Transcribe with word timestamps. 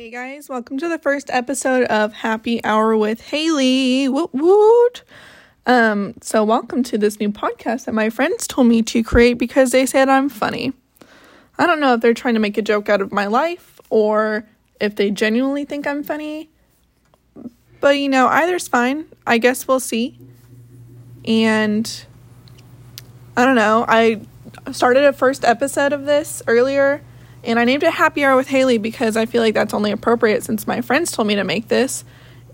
Hey 0.00 0.08
guys, 0.08 0.48
welcome 0.48 0.78
to 0.78 0.88
the 0.88 0.98
first 0.98 1.28
episode 1.28 1.84
of 1.88 2.14
Happy 2.14 2.64
Hour 2.64 2.96
with 2.96 3.20
Haley. 3.20 4.08
Woot 4.08 4.32
woot. 4.32 5.04
Um, 5.66 6.14
so 6.22 6.42
welcome 6.42 6.82
to 6.84 6.96
this 6.96 7.20
new 7.20 7.30
podcast 7.30 7.84
that 7.84 7.92
my 7.92 8.08
friends 8.08 8.46
told 8.46 8.66
me 8.66 8.80
to 8.80 9.02
create 9.02 9.34
because 9.34 9.72
they 9.72 9.84
said 9.84 10.08
I'm 10.08 10.30
funny. 10.30 10.72
I 11.58 11.66
don't 11.66 11.80
know 11.80 11.92
if 11.92 12.00
they're 12.00 12.14
trying 12.14 12.32
to 12.32 12.40
make 12.40 12.56
a 12.56 12.62
joke 12.62 12.88
out 12.88 13.02
of 13.02 13.12
my 13.12 13.26
life 13.26 13.78
or 13.90 14.46
if 14.80 14.96
they 14.96 15.10
genuinely 15.10 15.66
think 15.66 15.86
I'm 15.86 16.02
funny. 16.02 16.48
But 17.80 17.98
you 17.98 18.08
know, 18.08 18.26
either's 18.26 18.68
fine. 18.68 19.04
I 19.26 19.36
guess 19.36 19.68
we'll 19.68 19.80
see. 19.80 20.18
And 21.26 22.06
I 23.36 23.44
don't 23.44 23.54
know. 23.54 23.84
I 23.86 24.22
started 24.72 25.04
a 25.04 25.12
first 25.12 25.44
episode 25.44 25.92
of 25.92 26.06
this 26.06 26.42
earlier 26.46 27.02
and 27.42 27.58
I 27.58 27.64
named 27.64 27.82
it 27.82 27.92
Happy 27.92 28.24
Hour 28.24 28.36
with 28.36 28.48
Haley 28.48 28.78
because 28.78 29.16
I 29.16 29.26
feel 29.26 29.42
like 29.42 29.54
that's 29.54 29.74
only 29.74 29.90
appropriate 29.90 30.42
since 30.42 30.66
my 30.66 30.80
friends 30.80 31.12
told 31.12 31.28
me 31.28 31.34
to 31.36 31.44
make 31.44 31.68
this. 31.68 32.04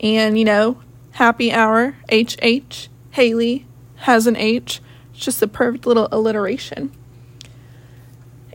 And, 0.01 0.39
you 0.39 0.45
know, 0.45 0.81
Happy 1.13 1.53
Hour, 1.53 1.97
HH, 2.13 2.89
Haley 3.11 3.67
has 3.97 4.27
an 4.27 4.37
H. 4.37 4.81
It's 5.15 5.25
just 5.25 5.43
a 5.43 5.49
perfect 5.49 5.87
little 5.87 6.09
alliteration. 6.13 6.93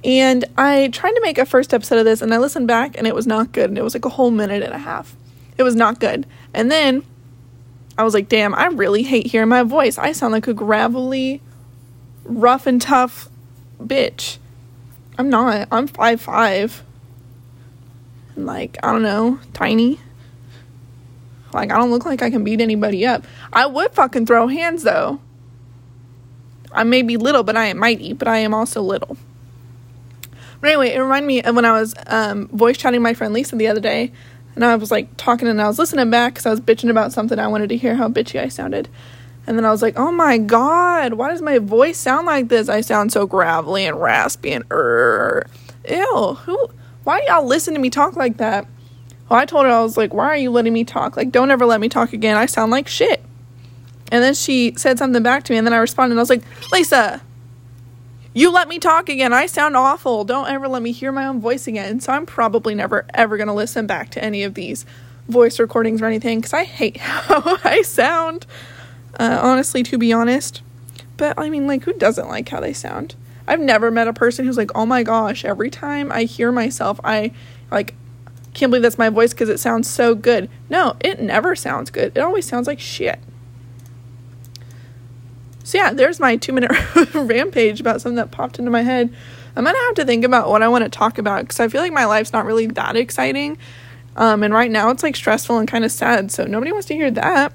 And 0.04 0.46
I 0.58 0.88
tried 0.90 1.14
to 1.14 1.22
make 1.22 1.38
a 1.38 1.46
first 1.46 1.74
episode 1.74 2.00
of 2.00 2.06
this 2.06 2.22
and 2.22 2.34
I 2.34 2.38
listened 2.38 2.68
back 2.68 2.98
and 2.98 3.06
it 3.06 3.14
was 3.14 3.28
not 3.28 3.52
good. 3.52 3.70
And 3.70 3.78
it 3.78 3.84
was 3.84 3.94
like 3.94 4.06
a 4.06 4.10
whole 4.10 4.32
minute 4.32 4.64
and 4.64 4.74
a 4.74 4.80
half. 4.80 5.16
It 5.58 5.64
was 5.64 5.76
not 5.76 6.00
good. 6.00 6.26
And 6.54 6.72
then 6.72 7.04
I 7.98 8.04
was 8.04 8.14
like, 8.14 8.30
damn, 8.30 8.56
I 8.56 8.68
really 8.68 9.04
hate 9.04 9.28
hearing 9.28 9.50
my 9.50 9.64
voice. 9.64 9.98
I 9.98 10.12
sound 10.12 10.34
like 10.34 10.48
a 10.48 10.54
gravelly, 10.54 11.42
rough 12.24 12.66
and 12.66 12.82
tough 12.82 13.30
bitch. 13.80 14.38
I'm 15.22 15.30
not. 15.30 15.68
I'm 15.72 15.86
five 15.86 16.20
five. 16.20 16.84
And 18.36 18.48
like, 18.48 18.76
I 18.82 18.92
don't 18.92 19.04
know, 19.04 19.40
tiny. 19.54 20.00
Like 21.54 21.72
I 21.72 21.78
don't 21.78 21.92
look 21.92 22.06
like 22.06 22.24
I 22.24 22.32
can 22.32 22.44
beat 22.44 22.60
anybody 22.60 23.06
up. 23.06 23.24
I 23.54 23.68
would 23.68 23.92
fucking 23.92 24.26
throw 24.26 24.48
hands 24.48 24.82
though. 24.82 25.20
I 26.72 26.86
may 26.86 27.04
be 27.04 27.18
little, 27.18 27.44
but 27.44 27.56
I 27.56 27.66
am 27.66 27.78
mighty, 27.78 28.14
but 28.14 28.28
I 28.28 28.38
am 28.38 28.56
also 28.56 28.82
little. 28.82 29.16
But 30.60 30.70
anyway, 30.72 30.90
it 30.90 31.00
reminded 31.00 31.28
me 31.28 31.44
of 31.44 31.56
when 31.56 31.66
I 31.66 31.80
was 31.80 31.94
um, 32.08 32.48
voice 32.48 32.78
chatting 32.78 33.04
my 33.04 33.14
friend 33.14 33.32
Lisa 33.32 33.56
the 33.56 33.68
other 33.68 33.82
day, 33.82 34.12
and 34.56 34.66
I 34.66 34.76
was 34.76 34.90
like 34.90 35.18
talking 35.18 35.48
and 35.48 35.62
I 35.62 35.68
was 35.68 35.78
listening 35.78 36.10
back 36.10 36.34
because 36.34 36.48
I 36.48 36.50
was 36.50 36.62
bitching 36.62 36.90
about 36.90 37.14
something. 37.14 37.38
I 37.38 37.48
wanted 37.48 37.70
to 37.70 37.78
hear 37.78 37.96
how 37.96 38.08
bitchy 38.08 38.42
I 38.42 38.48
sounded. 38.48 38.90
And 39.48 39.58
then 39.58 39.66
I 39.66 39.72
was 39.72 39.82
like, 39.82 39.98
oh 39.98 40.12
my 40.12 40.38
God, 40.38 41.14
why 41.14 41.30
does 41.30 41.42
my 41.42 41.58
voice 41.58 41.98
sound 41.98 42.28
like 42.28 42.48
this? 42.48 42.70
I 42.70 42.82
sound 42.82 43.12
so 43.12 43.26
gravelly 43.26 43.86
and 43.86 44.00
raspy 44.00 44.52
and 44.52 44.64
er. 44.72 45.48
Ew, 45.90 46.38
who, 46.46 46.70
why 47.04 47.24
y'all 47.28 47.46
listen 47.46 47.74
to 47.74 47.80
me 47.80 47.90
talk 47.90 48.16
like 48.16 48.38
that? 48.38 48.68
Well, 49.30 49.40
I 49.40 49.46
told 49.46 49.66
her, 49.66 49.72
I 49.72 49.82
was 49.82 49.98
like, 49.98 50.14
why 50.14 50.28
are 50.28 50.38
you 50.38 50.52
letting 50.52 50.74
me 50.74 50.84
talk? 50.84 51.18
Like, 51.18 51.32
don't 51.32 51.52
ever 51.52 51.66
let 51.66 51.80
me 51.80 51.90
talk 51.90 52.14
again. 52.14 52.38
I 52.38 52.46
sound 52.46 52.72
like 52.72 52.88
shit. 52.88 53.24
And 54.12 54.22
then 54.24 54.34
she 54.34 54.74
said 54.78 54.98
something 54.98 55.24
back 55.24 55.44
to 55.46 55.54
me, 55.54 55.58
and 55.58 55.66
then 55.66 55.74
I 55.74 55.78
responded, 55.78 56.12
and 56.14 56.20
I 56.20 56.22
was 56.22 56.30
like, 56.30 56.44
Lisa, 56.72 57.22
you 58.34 58.52
let 58.52 58.68
me 58.68 58.78
talk 58.78 59.10
again. 59.10 59.34
I 59.34 59.46
sound 59.46 59.76
awful. 59.76 60.24
Don't 60.26 60.50
ever 60.50 60.68
let 60.68 60.82
me 60.82 60.92
hear 60.92 61.12
my 61.12 61.26
own 61.26 61.40
voice 61.40 61.68
again. 61.68 62.00
So 62.00 62.12
I'm 62.12 62.26
probably 62.26 62.76
never, 62.76 63.06
ever 63.14 63.38
going 63.38 63.48
to 63.48 63.54
listen 63.54 63.88
back 63.88 64.10
to 64.12 64.24
any 64.24 64.44
of 64.44 64.54
these 64.54 64.86
voice 65.28 65.60
recordings 65.60 66.02
or 66.02 66.06
anything 66.06 66.40
because 66.40 66.54
I 66.54 66.66
hate 66.66 66.98
how 66.98 67.58
I 67.64 67.82
sound 67.82 68.46
uh, 69.20 69.40
honestly, 69.42 69.84
to 69.84 69.98
be 69.98 70.14
honest. 70.14 70.62
But 71.18 71.38
I 71.38 71.50
mean, 71.50 71.68
like, 71.68 71.84
who 71.84 71.94
doesn't 71.94 72.28
like 72.28 72.50
how 72.50 72.60
they 72.60 72.74
sound? 72.74 73.16
I've 73.48 73.60
never 73.60 73.92
met 73.92 74.08
a 74.08 74.14
person 74.14 74.46
who's 74.46 74.58
like, 74.58 74.72
oh 74.76 74.86
my 74.86 75.04
gosh, 75.04 75.44
every 75.44 75.70
time 75.70 76.12
I 76.12 76.24
hear 76.24 76.52
myself, 76.52 77.00
I 77.04 77.32
like 77.70 77.96
can't 78.54 78.70
believe 78.70 78.84
that's 78.84 78.98
my 78.98 79.10
voice 79.10 79.34
because 79.34 79.50
it 79.50 79.60
sounds 79.60 79.90
so 79.90 80.14
good. 80.14 80.50
No, 80.70 80.96
it 81.00 81.22
never 81.22 81.56
sounds 81.56 81.90
good. 81.90 82.16
It 82.16 82.20
always 82.20 82.46
sounds 82.46 82.68
like 82.68 82.80
shit. 82.80 83.20
So 85.64 85.78
yeah, 85.78 85.94
there's 85.94 86.20
my 86.20 86.36
two 86.36 86.54
minute 86.54 86.72
rampage 87.14 87.80
about 87.80 88.02
something 88.02 88.18
that 88.18 88.32
popped 88.32 88.60
into 88.60 88.72
my 88.72 88.82
head. 88.82 89.14
I'm 89.56 89.64
gonna 89.64 89.78
have 89.78 89.96
to 89.96 90.06
think 90.06 90.24
about 90.26 90.50
what 90.50 90.64
I 90.64 90.68
want 90.68 90.84
to 90.84 90.90
talk 90.90 91.18
about 91.18 91.42
because 91.42 91.60
I 91.60 91.68
feel 91.68 91.82
like 91.82 91.94
my 91.94 92.06
life's 92.06 92.34
not 92.34 92.46
really 92.46 92.68
that 92.68 92.96
exciting. 92.96 93.58
Um, 94.16 94.44
and 94.44 94.54
right 94.54 94.70
now 94.70 94.90
it's 94.90 95.04
like 95.04 95.16
stressful 95.16 95.58
and 95.58 95.68
kind 95.68 95.86
of 95.86 95.92
sad, 95.92 96.32
so 96.32 96.46
nobody 96.46 96.72
wants 96.72 96.88
to 96.88 96.94
hear 96.94 97.12
that. 97.12 97.54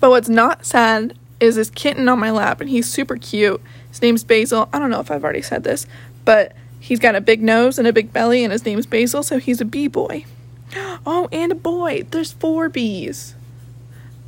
But 0.00 0.10
what's 0.10 0.28
not 0.28 0.64
sad 0.64 1.14
is 1.38 1.56
this 1.56 1.70
kitten 1.70 2.08
on 2.08 2.18
my 2.18 2.30
lap, 2.30 2.60
and 2.60 2.68
he's 2.68 2.90
super 2.90 3.16
cute. 3.16 3.60
His 3.90 4.02
name's 4.02 4.24
Basil. 4.24 4.68
I 4.72 4.78
don't 4.78 4.90
know 4.90 5.00
if 5.00 5.10
I've 5.10 5.22
already 5.22 5.42
said 5.42 5.64
this, 5.64 5.86
but 6.24 6.54
he's 6.80 6.98
got 6.98 7.14
a 7.14 7.20
big 7.20 7.42
nose 7.42 7.78
and 7.78 7.86
a 7.86 7.92
big 7.92 8.12
belly, 8.12 8.42
and 8.42 8.52
his 8.52 8.64
name's 8.64 8.86
Basil, 8.86 9.22
so 9.22 9.38
he's 9.38 9.60
a 9.60 9.64
bee 9.64 9.88
boy. 9.88 10.24
Oh, 11.06 11.28
and 11.32 11.50
a 11.50 11.54
boy. 11.54 12.04
There's 12.10 12.32
four 12.32 12.68
bees. 12.68 13.34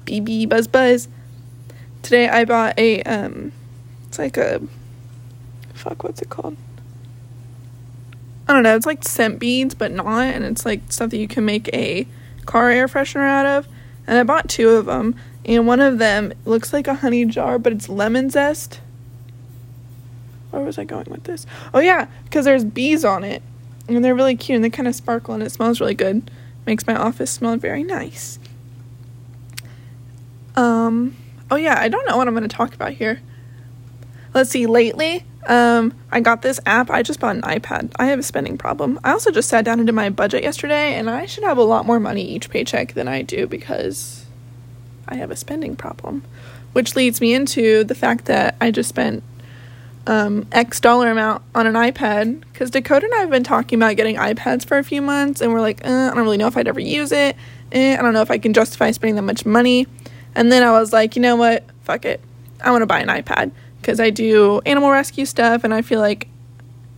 Bee 0.07 0.21
bee 0.21 0.47
buzz 0.47 0.67
buzz. 0.67 1.07
Today 2.03 2.29
I 2.29 2.47
bought 2.47 2.79
a 2.79 3.03
um, 3.03 3.53
it's 4.09 4.19
like 4.19 4.39
a 4.39 4.61
fuck. 5.75 6.03
What's 6.03 6.23
it 6.23 6.31
called? 6.31 6.57
I 8.49 8.55
don't 8.55 8.63
know. 8.63 8.75
It's 8.75 8.87
like 8.87 9.05
scent 9.05 9.39
beads, 9.39 9.75
but 9.75 9.93
not, 9.93 10.35
and 10.35 10.45
it's 10.45 10.65
like 10.65 10.81
stuff 10.91 11.11
that 11.11 11.19
you 11.19 11.29
can 11.29 11.45
make 11.45 11.69
a 11.75 12.07
car 12.47 12.71
air 12.71 12.89
freshener 12.89 13.29
out 13.29 13.47
of. 13.47 13.69
And 14.07 14.19
I 14.19 14.23
bought 14.25 14.49
two 14.49 14.71
of 14.71 14.87
them 14.87 15.15
and 15.45 15.67
one 15.67 15.81
of 15.81 15.99
them 15.99 16.33
looks 16.45 16.73
like 16.73 16.87
a 16.87 16.95
honey 16.95 17.25
jar, 17.25 17.59
but 17.59 17.73
it's 17.73 17.89
lemon 17.89 18.31
zest. 18.31 18.81
Where 20.51 20.63
was 20.63 20.79
I 20.79 20.85
going 20.85 21.07
with 21.11 21.25
this? 21.25 21.47
Oh, 21.73 21.81
yeah, 21.81 22.07
because 22.25 22.45
there's 22.45 22.65
bees 22.65 23.05
on 23.05 23.25
it. 23.25 23.43
And 23.89 24.05
they're 24.05 24.15
really 24.15 24.37
cute 24.37 24.57
and 24.57 24.65
they 24.65 24.71
kind 24.71 24.87
of 24.87 24.95
sparkle 24.95 25.35
and 25.35 25.43
it 25.43 25.51
smells 25.51 25.81
really 25.81 25.95
good. 25.95 26.31
Makes 26.67 26.87
my 26.87 26.95
office 26.95 27.31
smell 27.31 27.57
very 27.57 27.83
nice. 27.83 28.39
Um, 30.55 31.17
oh, 31.51 31.57
yeah, 31.57 31.81
I 31.81 31.89
don't 31.89 32.07
know 32.07 32.17
what 32.17 32.29
I'm 32.29 32.35
going 32.35 32.49
to 32.49 32.55
talk 32.57 32.75
about 32.75 32.93
here. 32.93 33.21
Let's 34.35 34.51
see, 34.51 34.67
lately, 34.67 35.25
um, 35.47 35.95
I 36.11 36.21
got 36.21 36.43
this 36.43 36.61
app. 36.67 36.91
I 36.91 37.03
just 37.03 37.19
bought 37.19 37.35
an 37.35 37.43
iPad. 37.43 37.93
I 37.97 38.07
have 38.07 38.19
a 38.19 38.23
spending 38.23 38.57
problem. 38.57 39.01
I 39.03 39.13
also 39.13 39.31
just 39.31 39.49
sat 39.49 39.65
down 39.65 39.81
into 39.81 39.93
my 39.93 40.11
budget 40.11 40.43
yesterday 40.43 40.95
and 40.95 41.11
I 41.11 41.27
should 41.27 41.45
have 41.45 41.59
a 41.59 41.63
lot 41.63 41.87
more 41.87 41.99
money 41.99 42.23
each 42.23 42.49
paycheck 42.49 42.95
than 42.95 43.09
I 43.09 43.23
do 43.23 43.47
because 43.47 44.27
I 45.09 45.17
have 45.17 45.31
a 45.31 45.37
spending 45.37 45.77
problem, 45.77 46.25
which 46.73 46.97
leads 46.97 47.21
me 47.21 47.35
into 47.35 47.85
the 47.85 47.95
fact 47.95 48.27
that 48.27 48.57
I 48.61 48.71
just 48.71 48.89
spent 48.89 49.23
um, 50.07 50.47
X 50.53 50.81
dollar 50.81 51.11
amount 51.11 51.43
on 51.55 51.67
an 51.67 51.75
iPad 51.75 52.43
because 52.53 52.71
Dakota 52.71 53.07
and 53.07 53.15
I 53.15 53.19
have 53.19 53.31
been 53.31 53.45
talking 53.45 53.79
about 53.79 53.97
getting 53.97 54.17
iPads 54.17 54.67
for 54.67 54.79
a 54.79 54.85
few 54.85 55.03
months, 55.03 55.41
and 55.41 55.53
we're 55.53 55.61
like, 55.61 55.85
uh, 55.87 56.11
I 56.11 56.15
don't 56.15 56.25
really 56.25 56.37
know 56.37 56.49
if 56.49 56.57
I'd 56.57 56.69
ever 56.69 56.81
use 56.81 57.13
it. 57.13 57.37
Eh, 57.73 57.97
I 57.99 58.03
don't 58.03 58.13
know 58.13 58.23
if 58.23 58.31
I 58.31 58.39
can 58.39 58.53
justify 58.53 58.91
spending 58.91 59.17
that 59.17 59.23
much 59.23 59.47
money. 59.47 59.87
And 60.35 60.51
then 60.51 60.63
I 60.63 60.73
was 60.73 60.93
like, 60.93 61.17
you 61.17 61.23
know 61.23 61.37
what? 61.37 61.65
Fuck 61.85 62.05
it. 62.05 62.21
I 62.63 62.71
want 62.71 62.83
to 62.83 62.87
buy 62.87 63.01
an 63.01 63.09
iPad 63.09 63.51
because 63.81 64.01
I 64.01 64.11
do 64.11 64.61
animal 64.67 64.91
rescue 64.91 65.25
stuff, 65.25 65.65
and 65.65 65.73
I 65.73 65.83
feel 65.83 66.01
like 66.01 66.29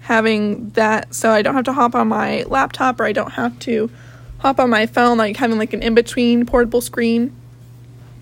having 0.01 0.69
that 0.71 1.15
so 1.15 1.31
I 1.31 1.41
don't 1.41 1.55
have 1.55 1.65
to 1.65 1.73
hop 1.73 1.95
on 1.95 2.09
my 2.09 2.43
laptop 2.43 3.01
or 3.01 3.05
I 3.05 3.13
don't 3.13 3.33
have 3.33 3.59
to 3.61 3.91
hop 4.39 4.61
on 4.61 4.69
my 4.69 4.87
phone, 4.87 5.17
like 5.17 5.37
having 5.37 5.59
like 5.59 5.73
an 5.73 5.83
in 5.83 5.95
between 5.95 6.45
portable 6.45 6.83
screen 6.83 7.35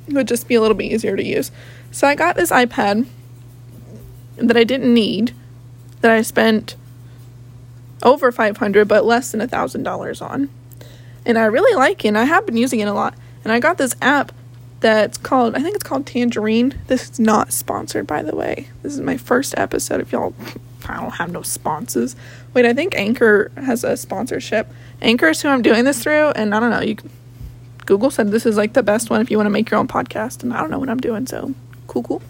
it 0.09 0.15
would 0.15 0.29
just 0.29 0.49
be 0.49 0.55
a 0.55 0.61
little 0.61 0.77
bit 0.77 0.91
easier 0.91 1.17
to 1.17 1.25
use. 1.25 1.51
So 1.91 2.07
I 2.07 2.15
got 2.15 2.37
this 2.37 2.51
iPad 2.51 3.07
that 4.37 4.57
I 4.57 4.65
didn't 4.65 4.93
need, 4.93 5.35
that 6.01 6.11
I 6.11 6.23
spent 6.23 6.77
over 8.03 8.33
500 8.33 8.89
but 8.89 9.05
less 9.05 9.31
than 9.31 9.41
a 9.41 9.49
thousand 9.49 9.83
dollars 9.85 10.21
on. 10.21 10.51
And 11.25 11.39
i 11.39 11.45
really 11.45 11.77
like 11.77 12.05
it 12.05 12.09
and 12.09 12.19
i 12.19 12.25
have 12.25 12.47
been 12.47 12.57
using 12.57 12.81
it 12.81 12.89
a 12.89 12.93
lot. 12.93 13.15
And 13.45 13.53
i 13.53 13.61
got 13.61 13.79
this 13.79 13.95
app 14.03 14.33
that's 14.81 15.17
called 15.19 15.55
i 15.55 15.63
think 15.63 15.77
it's 15.77 15.85
called 15.85 16.07
tangerine. 16.07 16.79
This 16.89 17.11
is 17.11 17.21
not 17.21 17.53
sponsored 17.53 18.07
by 18.07 18.23
the 18.23 18.35
way. 18.35 18.69
This 18.83 18.95
is 18.95 19.01
my 19.01 19.17
first 19.17 19.55
episode 19.57 20.01
if 20.01 20.13
y'all 20.13 20.35
i 20.89 21.01
don't 21.01 21.13
have 21.13 21.31
no 21.31 21.43
sponsors. 21.43 22.17
Wait 22.55 22.67
i 22.67 22.73
think 22.73 22.95
anchor 22.97 23.51
has 23.57 23.85
a 23.85 23.97
sponsorship. 23.97 24.69
Anchor 25.01 25.29
is 25.29 25.43
who 25.43 25.49
i'm 25.49 25.63
doing 25.63 25.85
this 25.85 26.03
through 26.03 26.31
and 26.31 26.55
i 26.55 26.61
don't 26.61 26.71
know 26.71 26.81
you 26.81 26.97
Google 27.87 28.11
said 28.11 28.31
this 28.31 28.47
is 28.47 28.57
like 28.57 28.73
the 28.73 28.83
best 28.83 29.11
one 29.11 29.21
if 29.21 29.31
you 29.31 29.37
want 29.37 29.47
to 29.47 29.51
make 29.51 29.71
your 29.71 29.81
own 29.81 29.89
podcast, 29.89 30.43
and 30.43 30.53
I 30.53 30.61
don't 30.61 30.71
know 30.71 30.79
what 30.79 30.89
I'm 30.89 31.01
doing, 31.01 31.27
so 31.27 31.55
cool, 31.87 32.03
cool. 32.03 32.23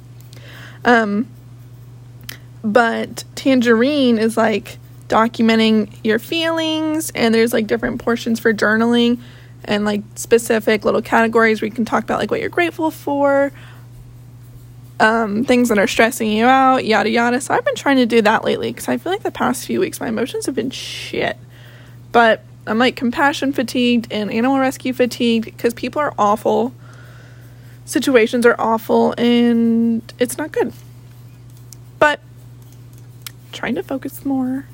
Um, 0.84 1.28
but 2.64 3.24
Tangerine 3.34 4.18
is 4.18 4.36
like 4.36 4.78
documenting 5.08 5.92
your 6.02 6.18
feelings, 6.18 7.10
and 7.14 7.34
there's 7.34 7.52
like 7.52 7.66
different 7.66 8.00
portions 8.00 8.40
for 8.40 8.52
journaling 8.54 9.20
and 9.64 9.84
like 9.84 10.02
specific 10.14 10.84
little 10.84 11.02
categories 11.02 11.60
where 11.60 11.68
you 11.68 11.74
can 11.74 11.84
talk 11.84 12.02
about 12.04 12.18
like 12.18 12.30
what 12.30 12.40
you're 12.40 12.48
grateful 12.48 12.90
for, 12.90 13.52
um, 15.00 15.44
things 15.44 15.68
that 15.68 15.78
are 15.78 15.86
stressing 15.86 16.30
you 16.30 16.46
out, 16.46 16.84
yada 16.84 17.10
yada. 17.10 17.40
So 17.40 17.54
I've 17.54 17.64
been 17.64 17.74
trying 17.74 17.96
to 17.96 18.06
do 18.06 18.22
that 18.22 18.44
lately 18.44 18.70
because 18.70 18.88
I 18.88 18.96
feel 18.96 19.12
like 19.12 19.22
the 19.22 19.30
past 19.30 19.66
few 19.66 19.80
weeks 19.80 20.00
my 20.00 20.08
emotions 20.08 20.46
have 20.46 20.54
been 20.54 20.70
shit. 20.70 21.36
But 22.10 22.44
I'm 22.66 22.78
like 22.78 22.96
compassion 22.96 23.52
fatigued 23.52 24.12
and 24.12 24.30
animal 24.32 24.58
rescue 24.58 24.92
fatigued 24.92 25.46
because 25.46 25.74
people 25.74 26.00
are 26.00 26.14
awful. 26.18 26.72
Situations 27.84 28.46
are 28.46 28.54
awful 28.58 29.14
and 29.18 30.12
it's 30.18 30.38
not 30.38 30.52
good. 30.52 30.72
But 31.98 32.20
trying 33.50 33.74
to 33.74 33.82
focus 33.82 34.24
more. 34.24 34.66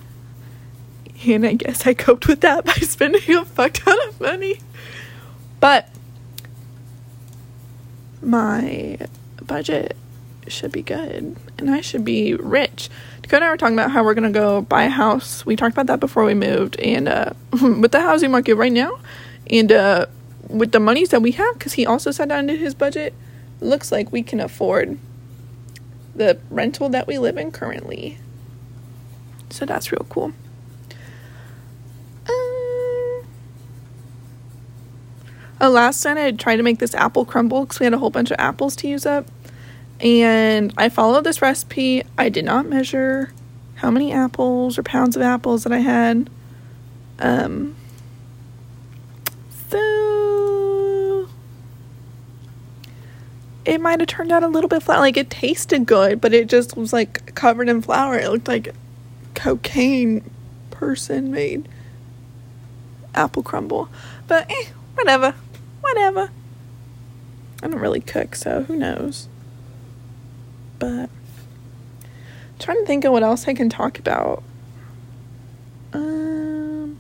And 1.27 1.47
I 1.47 1.55
guess 1.55 1.87
I 1.87 1.95
coped 1.95 2.29
with 2.29 2.43
that 2.43 2.65
by 2.65 2.73
spending 2.83 3.35
a 3.35 3.45
fuck 3.45 3.73
ton 3.73 3.99
of 4.09 4.21
money. 4.21 4.61
But 5.61 5.89
my 8.23 8.99
budget 9.43 9.97
should 10.47 10.73
be 10.73 10.83
good 10.83 11.37
and 11.59 11.71
I 11.71 11.81
should 11.81 12.05
be 12.05 12.35
rich. 12.35 12.91
Dakota 13.29 13.45
and 13.45 13.45
I 13.45 13.51
were 13.51 13.57
talking 13.59 13.75
about 13.75 13.91
how 13.91 14.03
we're 14.03 14.15
gonna 14.15 14.31
go 14.31 14.63
buy 14.63 14.85
a 14.85 14.89
house. 14.89 15.45
We 15.45 15.55
talked 15.55 15.75
about 15.75 15.87
that 15.89 16.01
before 16.01 16.25
we 16.25 16.33
moved, 16.33 16.81
and 16.81 17.07
uh, 17.07 17.35
with 17.53 17.93
the 17.93 18.01
housing 18.01 18.31
market 18.31 18.55
right 18.55 18.73
now, 18.73 18.99
and 19.51 19.71
uh, 19.71 20.07
with 20.49 20.73
the 20.73 20.81
monies 20.81 21.11
that 21.11 21.21
we 21.21 21.33
have, 21.33 21.59
because 21.59 21.75
he 21.75 21.85
also 21.85 22.11
sat 22.11 22.31
down 22.31 22.47
to 22.47 22.57
his 22.57 22.75
budget, 22.75 23.13
looks 23.61 23.93
like 23.93 24.11
we 24.11 24.23
can 24.23 24.41
afford 24.41 24.99
the 26.15 26.39
rental 26.49 26.89
that 26.89 27.07
we 27.07 27.19
live 27.19 27.37
in 27.37 27.53
currently. 27.53 28.17
So 29.51 29.67
that's 29.67 29.93
real 29.93 30.07
cool. 30.09 30.33
Um, 32.31 33.27
oh, 35.61 35.69
last 35.71 36.03
night 36.03 36.17
I 36.17 36.31
tried 36.31 36.57
to 36.57 36.63
make 36.63 36.79
this 36.79 36.95
apple 36.95 37.27
crumble 37.27 37.67
because 37.67 37.79
we 37.79 37.85
had 37.85 37.93
a 37.93 37.99
whole 37.99 38.09
bunch 38.09 38.31
of 38.31 38.37
apples 38.39 38.75
to 38.77 38.89
use 38.89 39.05
up. 39.05 39.27
And 40.01 40.73
I 40.77 40.89
followed 40.89 41.25
this 41.25 41.43
recipe. 41.43 42.05
I 42.17 42.29
did 42.29 42.45
not 42.45 42.67
measure 42.67 43.33
how 43.77 43.91
many 43.91 44.13
apples 44.13 44.79
or 44.79 44.83
pounds 44.83 45.17
of 45.17 45.23
apples 45.23 45.65
that 45.65 45.73
I 45.73 45.79
had. 45.79 46.31
Um, 47.19 47.75
so 49.71 51.29
it 53.65 53.81
might 53.81 54.01
have 54.01 54.09
turned 54.09 54.31
out 54.31 54.43
a 54.43 54.49
little 54.49 54.69
bit 54.69 54.83
flat. 54.83 55.01
Like 55.01 55.17
it 55.17 55.31
tasted 55.31 55.87
good, 55.87 56.21
but 56.21 56.33
it 56.33 56.49
just 56.49 56.77
was 56.77 56.93
like 56.93 57.35
covered 57.35 57.69
in 57.69 57.83
flour. 57.83 58.19
It 58.19 58.31
looked 58.31 58.49
like 58.49 58.75
cocaine 59.35 60.29
person 60.71 61.31
made 61.31 61.69
apple 63.15 63.43
crumble. 63.43 63.89
But 64.27 64.51
eh, 64.51 64.67
whatever. 64.95 65.35
Whatever. 65.81 66.31
I 67.63 67.67
don't 67.67 67.81
really 67.81 68.01
cook, 68.01 68.37
so 68.37 68.63
who 68.63 68.77
knows. 68.77 69.29
But 70.79 71.11
I'm 71.11 71.11
trying 72.59 72.79
to 72.79 72.87
think 72.87 73.05
of 73.05 73.13
what 73.13 73.23
else 73.23 73.47
I 73.49 73.55
can 73.55 73.69
talk 73.69 73.99
about. 73.99 74.43
Um, 75.93 76.99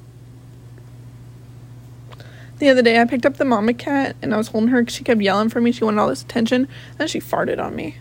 the 2.58 2.68
other 2.68 2.82
day, 2.82 3.00
I 3.00 3.04
picked 3.04 3.26
up 3.26 3.36
the 3.36 3.44
mama 3.44 3.74
cat 3.74 4.16
and 4.20 4.34
I 4.34 4.36
was 4.36 4.48
holding 4.48 4.70
her 4.70 4.82
because 4.82 4.94
she 4.94 5.04
kept 5.04 5.20
yelling 5.20 5.48
for 5.48 5.60
me. 5.60 5.72
She 5.72 5.84
wanted 5.84 6.00
all 6.00 6.08
this 6.08 6.22
attention. 6.22 6.68
And 6.98 7.08
she 7.08 7.20
farted 7.20 7.62
on 7.62 7.76
me. 7.76 7.96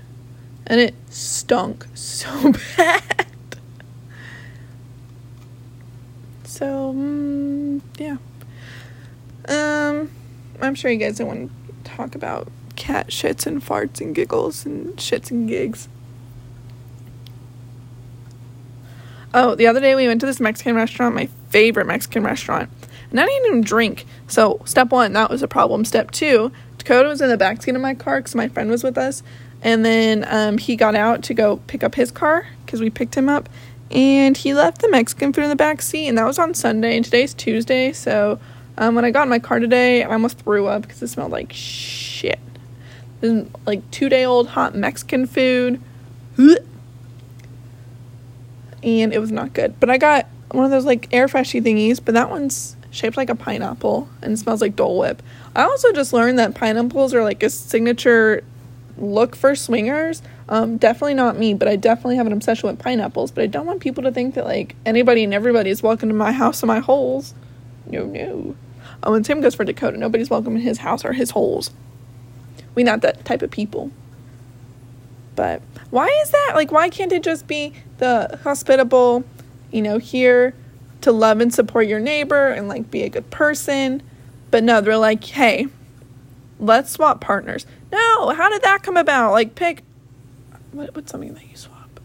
And 0.65 0.79
it 0.81 0.95
stunk 1.09 1.87
so 1.93 2.53
bad. 2.75 3.27
so, 6.43 6.89
um, 6.89 7.81
yeah. 7.97 8.17
Um, 9.47 10.11
I'm 10.61 10.75
sure 10.75 10.91
you 10.91 10.97
guys 10.97 11.17
don't 11.17 11.27
want 11.27 11.51
to 11.85 11.91
talk 11.91 12.15
about 12.15 12.49
cat 12.77 13.07
shits 13.07 13.45
and 13.45 13.61
farts 13.61 13.99
and 13.99 14.15
giggles 14.15 14.65
and 14.65 14.95
shits 14.95 15.29
and 15.29 15.49
gigs. 15.49 15.89
Oh, 19.33 19.55
the 19.55 19.67
other 19.67 19.81
day 19.81 19.93
we 19.93 20.07
went 20.07 20.21
to 20.21 20.25
this 20.25 20.39
Mexican 20.39 20.75
restaurant, 20.75 21.13
my 21.13 21.27
favorite 21.49 21.85
Mexican 21.85 22.23
restaurant. 22.23 22.69
And 23.11 23.19
I 23.19 23.25
didn't 23.25 23.45
even 23.47 23.61
drink. 23.61 24.05
So, 24.27 24.61
step 24.65 24.91
one, 24.91 25.13
that 25.13 25.29
was 25.29 25.41
a 25.41 25.47
problem. 25.47 25.85
Step 25.85 26.11
two, 26.11 26.51
Dakota 26.77 27.09
was 27.09 27.21
in 27.21 27.29
the 27.29 27.37
backseat 27.37 27.75
of 27.75 27.81
my 27.81 27.93
car 27.93 28.19
because 28.19 28.35
my 28.35 28.47
friend 28.47 28.69
was 28.69 28.83
with 28.83 28.97
us. 28.97 29.23
And 29.61 29.83
then 29.83 30.25
um, 30.29 30.57
he 30.57 30.75
got 30.75 30.95
out 30.95 31.23
to 31.23 31.33
go 31.33 31.57
pick 31.67 31.83
up 31.83 31.95
his 31.95 32.11
car 32.11 32.47
because 32.65 32.79
we 32.79 32.89
picked 32.89 33.15
him 33.15 33.27
up. 33.27 33.49
And 33.91 34.35
he 34.35 34.53
left 34.53 34.81
the 34.81 34.89
Mexican 34.89 35.33
food 35.33 35.43
in 35.43 35.49
the 35.49 35.55
back 35.55 35.81
seat. 35.81 36.07
And 36.07 36.17
that 36.17 36.25
was 36.25 36.39
on 36.39 36.53
Sunday. 36.53 36.95
And 36.95 37.05
today's 37.05 37.33
Tuesday. 37.33 37.91
So, 37.93 38.39
um, 38.77 38.95
when 38.95 39.05
I 39.05 39.11
got 39.11 39.23
in 39.23 39.29
my 39.29 39.39
car 39.39 39.59
today, 39.59 40.03
I 40.03 40.11
almost 40.11 40.39
threw 40.39 40.67
up 40.67 40.83
because 40.83 41.01
it 41.01 41.07
smelled 41.07 41.31
like 41.31 41.51
shit. 41.51 42.39
Like 43.21 43.89
two 43.91 44.09
day 44.09 44.25
old 44.25 44.49
hot 44.49 44.75
Mexican 44.75 45.25
food. 45.25 45.81
And 48.83 49.13
it 49.13 49.19
was 49.19 49.31
not 49.31 49.53
good. 49.53 49.79
But 49.79 49.89
I 49.89 49.97
got 49.97 50.27
one 50.51 50.65
of 50.65 50.71
those 50.71 50.85
like 50.85 51.07
air 51.11 51.27
freshy 51.27 51.61
thingies, 51.61 51.99
but 52.03 52.13
that 52.13 52.29
one's 52.29 52.75
shaped 52.91 53.17
like 53.17 53.29
a 53.29 53.35
pineapple 53.35 54.07
and 54.21 54.37
smells 54.37 54.61
like 54.61 54.75
Dole 54.75 54.97
Whip. 54.97 55.21
I 55.55 55.63
also 55.63 55.91
just 55.91 56.13
learned 56.13 56.39
that 56.39 56.55
pineapples 56.55 57.13
are 57.13 57.23
like 57.23 57.43
a 57.43 57.49
signature 57.49 58.43
look 58.97 59.35
for 59.35 59.55
swingers. 59.55 60.21
Um, 60.49 60.77
definitely 60.77 61.15
not 61.15 61.37
me, 61.37 61.53
but 61.53 61.67
I 61.67 61.75
definitely 61.75 62.15
have 62.15 62.27
an 62.27 62.33
obsession 62.33 62.69
with 62.69 62.79
pineapples. 62.79 63.31
But 63.31 63.43
I 63.43 63.47
don't 63.47 63.65
want 63.65 63.81
people 63.81 64.03
to 64.03 64.11
think 64.11 64.35
that 64.35 64.45
like 64.45 64.75
anybody 64.85 65.23
and 65.23 65.33
everybody 65.33 65.69
is 65.69 65.83
welcome 65.83 66.09
to 66.09 66.15
my 66.15 66.31
house 66.31 66.61
and 66.61 66.67
my 66.67 66.79
holes. 66.79 67.33
No, 67.85 68.05
no. 68.05 68.55
Oh, 69.03 69.13
and 69.13 69.25
same 69.25 69.41
goes 69.41 69.55
for 69.55 69.63
Dakota. 69.63 69.97
Nobody's 69.97 70.29
welcome 70.29 70.55
in 70.55 70.61
his 70.61 70.79
house 70.79 71.05
or 71.05 71.13
his 71.13 71.31
holes. 71.31 71.71
We 72.77 72.83
not 72.83 73.01
that 73.01 73.25
type 73.25 73.41
of 73.41 73.49
people. 73.49 73.89
But 75.35 75.63
why 75.89 76.05
is 76.21 76.29
that? 76.29 76.51
Like, 76.53 76.71
why 76.71 76.89
can't 76.89 77.11
it 77.11 77.23
just 77.23 77.47
be 77.47 77.73
the 77.97 78.39
hospitable, 78.43 79.23
you 79.71 79.81
know, 79.81 79.97
here 79.97 80.53
to 81.01 81.11
love 81.11 81.41
and 81.41 81.51
support 81.51 81.87
your 81.87 81.99
neighbor 81.99 82.49
and 82.49 82.67
like 82.67 82.91
be 82.91 83.01
a 83.01 83.09
good 83.09 83.31
person? 83.31 84.03
But 84.51 84.63
no, 84.63 84.79
they're 84.79 84.95
like, 84.95 85.23
hey, 85.23 85.69
let's 86.59 86.91
swap 86.91 87.19
partners. 87.19 87.65
No, 87.91 88.29
how 88.29 88.47
did 88.47 88.61
that 88.61 88.83
come 88.83 88.95
about? 88.95 89.31
Like, 89.31 89.55
pick 89.55 89.81
what, 90.71 90.95
what's 90.95 91.11
something 91.11 91.33
that 91.33 91.49
you 91.49 91.57
swap? 91.57 91.99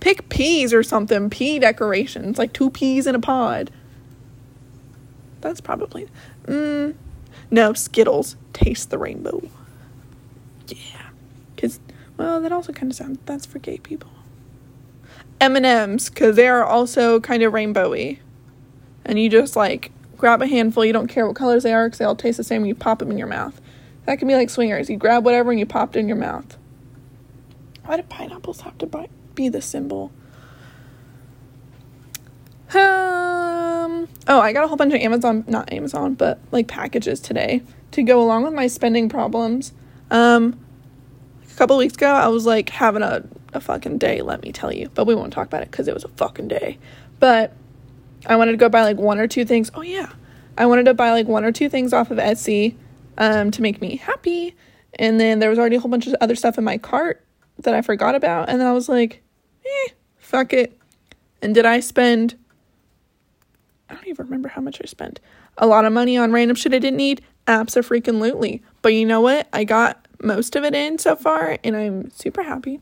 Pick 0.00 0.28
peas 0.28 0.74
or 0.74 0.82
something. 0.82 1.30
Pea 1.30 1.60
decorations, 1.60 2.36
like 2.36 2.52
two 2.52 2.68
peas 2.68 3.06
in 3.06 3.14
a 3.14 3.20
pod. 3.20 3.70
That's 5.40 5.62
probably. 5.62 6.08
Mm, 6.44 6.94
no, 7.50 7.72
Skittles. 7.72 8.36
Taste 8.52 8.90
the 8.90 8.98
rainbow. 8.98 9.48
Yeah. 10.68 11.10
Because, 11.54 11.80
well, 12.16 12.40
that 12.40 12.52
also 12.52 12.72
kind 12.72 12.90
of 12.92 12.96
sounds. 12.96 13.18
That's 13.26 13.46
for 13.46 13.58
gay 13.58 13.78
people. 13.78 14.10
M&M's, 15.40 16.08
because 16.10 16.36
they 16.36 16.48
are 16.48 16.64
also 16.64 17.20
kind 17.20 17.42
of 17.42 17.52
rainbowy. 17.52 18.18
And 19.04 19.18
you 19.18 19.28
just, 19.28 19.56
like, 19.56 19.92
grab 20.16 20.42
a 20.42 20.46
handful. 20.46 20.84
You 20.84 20.92
don't 20.92 21.08
care 21.08 21.26
what 21.26 21.36
colors 21.36 21.62
they 21.62 21.72
are 21.72 21.86
because 21.86 21.98
they 21.98 22.04
all 22.04 22.16
taste 22.16 22.36
the 22.36 22.44
same 22.44 22.62
and 22.62 22.68
you 22.68 22.74
pop 22.74 22.98
them 22.98 23.10
in 23.10 23.18
your 23.18 23.28
mouth. 23.28 23.60
That 24.04 24.18
can 24.18 24.28
be 24.28 24.34
like 24.34 24.50
swingers. 24.50 24.90
You 24.90 24.96
grab 24.96 25.24
whatever 25.24 25.50
and 25.50 25.60
you 25.60 25.66
pop 25.66 25.94
it 25.94 25.98
in 25.98 26.08
your 26.08 26.16
mouth. 26.16 26.56
Why 27.84 27.96
do 27.96 28.02
pineapples 28.02 28.62
have 28.62 28.76
to 28.78 29.08
be 29.34 29.48
the 29.48 29.62
symbol? 29.62 30.12
Um, 32.74 34.08
oh, 34.26 34.40
I 34.40 34.52
got 34.52 34.64
a 34.64 34.68
whole 34.68 34.76
bunch 34.76 34.92
of 34.92 35.00
Amazon, 35.00 35.44
not 35.46 35.72
Amazon, 35.72 36.14
but 36.14 36.38
like 36.52 36.68
packages 36.68 37.20
today 37.20 37.62
to 37.92 38.02
go 38.02 38.22
along 38.22 38.42
with 38.44 38.52
my 38.52 38.66
spending 38.66 39.08
problems. 39.08 39.72
Um, 40.10 40.58
a 41.50 41.54
couple 41.54 41.76
weeks 41.76 41.94
ago, 41.94 42.12
I 42.12 42.28
was 42.28 42.46
like 42.46 42.70
having 42.70 43.02
a, 43.02 43.24
a 43.52 43.60
fucking 43.60 43.98
day, 43.98 44.22
let 44.22 44.42
me 44.42 44.52
tell 44.52 44.72
you. 44.72 44.90
But 44.94 45.06
we 45.06 45.14
won't 45.14 45.32
talk 45.32 45.46
about 45.46 45.62
it 45.62 45.70
because 45.70 45.88
it 45.88 45.94
was 45.94 46.04
a 46.04 46.08
fucking 46.08 46.48
day. 46.48 46.78
But 47.20 47.52
I 48.26 48.36
wanted 48.36 48.52
to 48.52 48.58
go 48.58 48.68
buy 48.68 48.82
like 48.82 48.96
one 48.96 49.18
or 49.18 49.26
two 49.26 49.44
things. 49.44 49.70
Oh, 49.74 49.82
yeah. 49.82 50.12
I 50.56 50.66
wanted 50.66 50.84
to 50.84 50.94
buy 50.94 51.12
like 51.12 51.28
one 51.28 51.44
or 51.44 51.52
two 51.52 51.68
things 51.68 51.92
off 51.92 52.10
of 52.10 52.18
Etsy 52.18 52.74
um, 53.16 53.50
to 53.52 53.62
make 53.62 53.80
me 53.80 53.96
happy. 53.96 54.54
And 54.98 55.20
then 55.20 55.38
there 55.38 55.50
was 55.50 55.58
already 55.58 55.76
a 55.76 55.80
whole 55.80 55.90
bunch 55.90 56.06
of 56.06 56.14
other 56.20 56.34
stuff 56.34 56.58
in 56.58 56.64
my 56.64 56.78
cart 56.78 57.24
that 57.58 57.74
I 57.74 57.82
forgot 57.82 58.14
about. 58.14 58.48
And 58.48 58.60
then 58.60 58.66
I 58.66 58.72
was 58.72 58.88
like, 58.88 59.22
eh, 59.64 59.92
fuck 60.18 60.52
it. 60.52 60.78
And 61.42 61.54
did 61.54 61.66
I 61.66 61.80
spend 61.80 62.34
I 63.88 63.94
don't 63.94 64.06
even 64.06 64.26
remember 64.26 64.48
how 64.48 64.60
much 64.60 64.80
I 64.82 64.86
spent. 64.86 65.20
A 65.56 65.66
lot 65.66 65.84
of 65.84 65.92
money 65.92 66.16
on 66.18 66.32
random 66.32 66.54
shit 66.54 66.74
I 66.74 66.78
didn't 66.78 66.98
need? 66.98 67.22
Absolutely. 67.48 68.62
But 68.82 68.92
you 68.92 69.06
know 69.06 69.20
what? 69.22 69.48
I 69.52 69.64
got 69.64 70.06
most 70.22 70.54
of 70.54 70.64
it 70.64 70.74
in 70.74 70.98
so 70.98 71.16
far, 71.16 71.58
and 71.64 71.74
I'm 71.74 72.10
super 72.10 72.42
happy. 72.42 72.80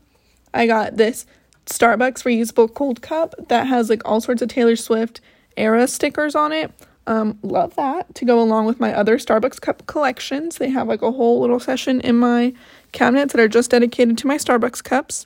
I 0.53 0.67
got 0.67 0.97
this 0.97 1.25
Starbucks 1.65 2.23
reusable 2.23 2.73
cold 2.73 3.01
cup 3.01 3.33
that 3.47 3.67
has 3.67 3.89
like 3.89 4.01
all 4.05 4.21
sorts 4.21 4.41
of 4.41 4.49
Taylor 4.49 4.75
Swift 4.75 5.21
era 5.55 5.87
stickers 5.87 6.35
on 6.35 6.51
it. 6.51 6.71
Um, 7.07 7.39
love 7.41 7.75
that 7.75 8.13
to 8.15 8.25
go 8.25 8.41
along 8.41 8.65
with 8.65 8.81
my 8.81 8.93
other 8.93 9.17
Starbucks 9.17 9.61
cup 9.61 9.87
collections. 9.87 10.57
They 10.57 10.69
have 10.69 10.89
like 10.89 11.01
a 11.01 11.11
whole 11.11 11.39
little 11.39 11.59
session 11.59 12.01
in 12.01 12.17
my 12.17 12.53
cabinets 12.91 13.33
that 13.33 13.41
are 13.41 13.47
just 13.47 13.71
dedicated 13.71 14.17
to 14.19 14.27
my 14.27 14.35
Starbucks 14.35 14.83
cups. 14.83 15.25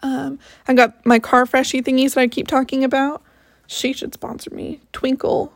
Um, 0.00 0.38
I 0.68 0.74
got 0.74 1.04
my 1.04 1.18
car 1.18 1.46
freshy 1.46 1.82
thingies 1.82 2.14
that 2.14 2.20
I 2.20 2.28
keep 2.28 2.46
talking 2.46 2.84
about. 2.84 3.22
She 3.66 3.92
should 3.92 4.14
sponsor 4.14 4.50
me. 4.50 4.80
Twinkle. 4.92 5.52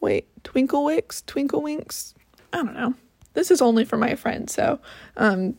Wait, 0.00 0.26
Twinkle 0.44 0.84
Wicks? 0.84 1.22
Twinkle 1.22 1.62
Winks? 1.62 2.14
I 2.52 2.58
don't 2.58 2.74
know. 2.74 2.94
This 3.34 3.50
is 3.50 3.62
only 3.62 3.84
for 3.84 3.96
my 3.96 4.14
friends, 4.14 4.54
so 4.54 4.80
um 5.16 5.56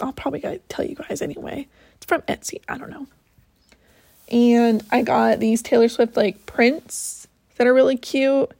I'll 0.00 0.12
probably 0.12 0.60
tell 0.68 0.84
you 0.84 0.94
guys 0.94 1.22
anyway. 1.22 1.68
It's 1.96 2.06
from 2.06 2.22
Etsy. 2.22 2.60
I 2.68 2.76
don't 2.76 2.90
know. 2.90 3.06
And 4.30 4.82
I 4.90 5.02
got 5.02 5.40
these 5.40 5.62
Taylor 5.62 5.88
Swift 5.88 6.16
like 6.16 6.46
prints 6.46 7.26
that 7.56 7.66
are 7.66 7.74
really 7.74 7.96
cute. 7.96 8.50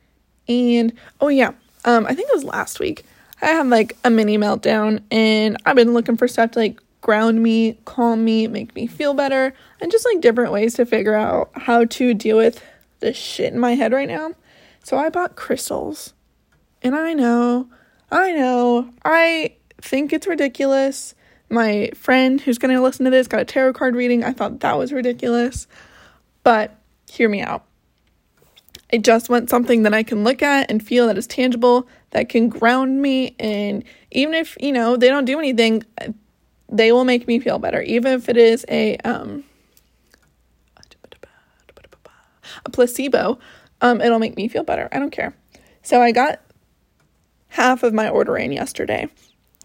And 0.49 0.93
oh 1.21 1.29
yeah, 1.29 1.53
um, 1.85 2.07
I 2.07 2.15
think 2.15 2.29
it 2.29 2.35
was 2.35 2.45
last 2.45 2.81
week. 2.81 3.05
I 3.43 3.47
had 3.47 3.69
like 3.69 3.97
a 4.05 4.11
mini 4.11 4.39
meltdown 4.39 5.03
and 5.11 5.57
I've 5.67 5.77
been 5.77 5.93
looking 5.93 6.17
for 6.17 6.29
stuff 6.29 6.53
to 6.53 6.59
like 6.59 6.81
ground 7.03 7.43
me, 7.43 7.79
calm 7.85 8.25
me, 8.25 8.47
make 8.47 8.75
me 8.75 8.87
feel 8.87 9.15
better, 9.15 9.55
and 9.81 9.93
just 9.93 10.07
like 10.07 10.21
different 10.21 10.53
ways 10.53 10.75
to 10.75 10.87
figure 10.87 11.15
out 11.15 11.51
how 11.55 11.85
to 11.85 12.15
deal 12.15 12.37
with 12.37 12.63
the 13.01 13.13
shit 13.13 13.53
in 13.53 13.61
my 13.61 13.75
head 13.75 13.93
right 13.93 14.09
now. 14.09 14.33
So 14.87 14.97
I 14.97 15.09
bought 15.09 15.35
crystals. 15.35 16.15
And 16.81 16.95
I 16.95 17.13
know, 17.13 17.69
I 18.09 18.31
know, 18.31 18.89
I 19.05 19.57
think 19.83 20.13
it's 20.13 20.29
ridiculous. 20.29 21.17
My 21.51 21.91
friend 21.97 22.41
who's 22.41 22.57
going 22.57 22.73
to 22.73 22.81
listen 22.81 23.05
to 23.05 23.11
this 23.11 23.27
got 23.27 23.41
a 23.41 23.45
tarot 23.45 23.73
card 23.73 23.97
reading. 23.97 24.23
I 24.23 24.33
thought 24.33 24.61
that 24.61 24.79
was 24.79 24.93
ridiculous. 24.93 25.67
But 26.45 26.79
hear 27.11 27.29
me 27.29 27.43
out. 27.43 27.65
I 28.93 28.99
just 28.99 29.29
want 29.29 29.51
something 29.51 29.83
that 29.83 29.93
I 29.93 30.05
can 30.05 30.23
look 30.23 30.41
at 30.41 30.71
and 30.71 30.81
feel 30.81 31.09
that 31.09 31.19
is 31.19 31.27
tangible, 31.27 31.89
that 32.11 32.29
can 32.29 32.49
ground 32.49 33.03
me. 33.03 33.35
And 33.41 33.83
even 34.13 34.35
if, 34.35 34.57
you 34.61 34.71
know, 34.71 34.97
they 34.97 35.09
don't 35.09 35.25
do 35.25 35.41
anything, 35.41 35.83
they 36.69 36.93
will 36.93 37.05
make 37.05 37.27
me 37.27 37.41
feel 37.41 37.59
better. 37.59 37.83
Even 37.83 38.13
if 38.13 38.29
it 38.29 38.37
is 38.37 38.65
a, 38.69 38.99
um, 38.99 39.43
a 42.65 42.71
placebo, 42.71 43.41
um, 43.81 44.01
it'll 44.01 44.19
make 44.19 44.37
me 44.37 44.49
feel 44.49 44.65
better. 44.65 44.89
I 44.93 44.99
don't 44.99 45.11
care. 45.11 45.35
So 45.83 46.01
I 46.01 46.13
got 46.13 46.41
half 47.49 47.83
of 47.83 47.95
my 47.95 48.09
order 48.09 48.37
in 48.37 48.53
yesterday. 48.53 49.09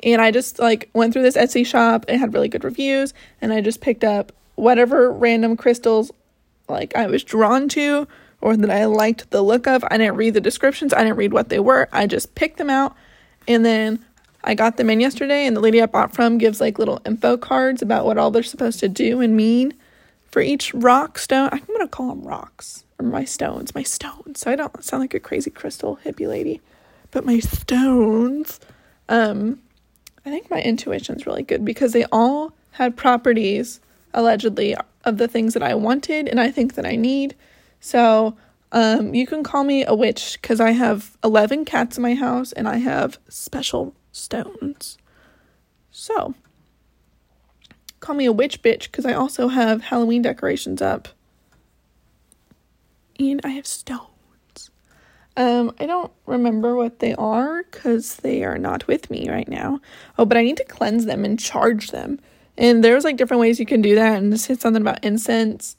And 0.03 0.21
I 0.21 0.31
just 0.31 0.59
like 0.59 0.89
went 0.93 1.13
through 1.13 1.23
this 1.23 1.37
Etsy 1.37 1.65
shop. 1.65 2.05
It 2.07 2.17
had 2.17 2.33
really 2.33 2.47
good 2.47 2.63
reviews, 2.63 3.13
and 3.39 3.53
I 3.53 3.61
just 3.61 3.81
picked 3.81 4.03
up 4.03 4.31
whatever 4.55 5.11
random 5.11 5.55
crystals 5.55 6.11
like 6.67 6.95
I 6.95 7.07
was 7.07 7.23
drawn 7.23 7.69
to 7.69 8.07
or 8.41 8.57
that 8.57 8.71
I 8.71 8.85
liked 8.85 9.29
the 9.29 9.41
look 9.41 9.67
of. 9.67 9.83
I 9.89 9.97
didn't 9.97 10.15
read 10.15 10.33
the 10.33 10.41
descriptions. 10.41 10.93
I 10.93 11.03
didn't 11.03 11.17
read 11.17 11.33
what 11.33 11.49
they 11.49 11.59
were. 11.59 11.87
I 11.91 12.07
just 12.07 12.33
picked 12.35 12.57
them 12.57 12.69
out 12.69 12.95
and 13.47 13.65
then 13.65 14.03
I 14.43 14.55
got 14.55 14.77
them 14.77 14.89
in 14.89 14.99
yesterday 14.99 15.45
and 15.45 15.55
the 15.55 15.61
lady 15.61 15.81
I 15.81 15.85
bought 15.85 16.13
from 16.15 16.37
gives 16.37 16.59
like 16.59 16.79
little 16.79 17.01
info 17.05 17.37
cards 17.37 17.81
about 17.81 18.05
what 18.05 18.17
all 18.17 18.31
they're 18.31 18.43
supposed 18.43 18.79
to 18.79 18.89
do 18.89 19.21
and 19.21 19.35
mean 19.35 19.73
for 20.31 20.41
each 20.41 20.73
rock 20.73 21.19
stone. 21.19 21.49
I'm 21.51 21.65
going 21.65 21.79
to 21.79 21.87
call 21.87 22.09
them 22.09 22.23
rocks 22.23 22.83
my 23.09 23.25
stones, 23.25 23.73
my 23.73 23.83
stones. 23.83 24.39
So 24.39 24.51
I 24.51 24.55
don't 24.55 24.83
sound 24.83 25.01
like 25.01 25.13
a 25.13 25.19
crazy 25.19 25.49
crystal 25.49 25.99
hippie 26.05 26.27
lady, 26.27 26.61
but 27.11 27.25
my 27.25 27.39
stones 27.39 28.59
um 29.09 29.59
I 30.25 30.29
think 30.29 30.51
my 30.51 30.61
intuition's 30.61 31.25
really 31.25 31.43
good 31.43 31.65
because 31.65 31.93
they 31.93 32.05
all 32.11 32.53
had 32.71 32.95
properties 32.95 33.79
allegedly 34.13 34.75
of 35.03 35.17
the 35.17 35.27
things 35.27 35.53
that 35.53 35.63
I 35.63 35.73
wanted 35.75 36.27
and 36.27 36.39
I 36.39 36.51
think 36.51 36.75
that 36.75 36.85
I 36.85 36.95
need. 36.95 37.35
So, 37.79 38.37
um, 38.71 39.13
you 39.13 39.25
can 39.25 39.43
call 39.43 39.63
me 39.63 39.83
a 39.83 39.93
witch 39.93 40.37
because 40.41 40.59
I 40.61 40.71
have 40.71 41.17
11 41.23 41.65
cats 41.65 41.97
in 41.97 42.03
my 42.03 42.13
house 42.13 42.51
and 42.53 42.67
I 42.67 42.77
have 42.77 43.19
special 43.27 43.93
stones. 44.11 44.97
So, 45.89 46.35
call 47.99 48.15
me 48.15 48.25
a 48.25 48.31
witch 48.31 48.61
bitch 48.61 48.83
because 48.83 49.05
I 49.05 49.13
also 49.13 49.49
have 49.49 49.83
Halloween 49.83 50.21
decorations 50.21 50.81
up. 50.81 51.09
And 53.29 53.39
I 53.43 53.49
have 53.49 53.67
stones. 53.67 54.71
Um, 55.37 55.75
I 55.79 55.85
don't 55.85 56.11
remember 56.25 56.75
what 56.75 56.99
they 56.99 57.13
are 57.13 57.63
because 57.63 58.15
they 58.17 58.43
are 58.43 58.57
not 58.57 58.87
with 58.87 59.11
me 59.11 59.29
right 59.29 59.47
now. 59.47 59.79
Oh, 60.17 60.25
but 60.25 60.37
I 60.37 60.43
need 60.43 60.57
to 60.57 60.65
cleanse 60.65 61.05
them 61.05 61.23
and 61.23 61.39
charge 61.39 61.91
them. 61.91 62.19
And 62.57 62.83
there's 62.83 63.03
like 63.03 63.17
different 63.17 63.39
ways 63.39 63.59
you 63.59 63.65
can 63.67 63.81
do 63.81 63.93
that. 63.93 64.17
And 64.17 64.33
this 64.33 64.49
is 64.49 64.59
something 64.59 64.81
about 64.81 65.03
incense. 65.05 65.77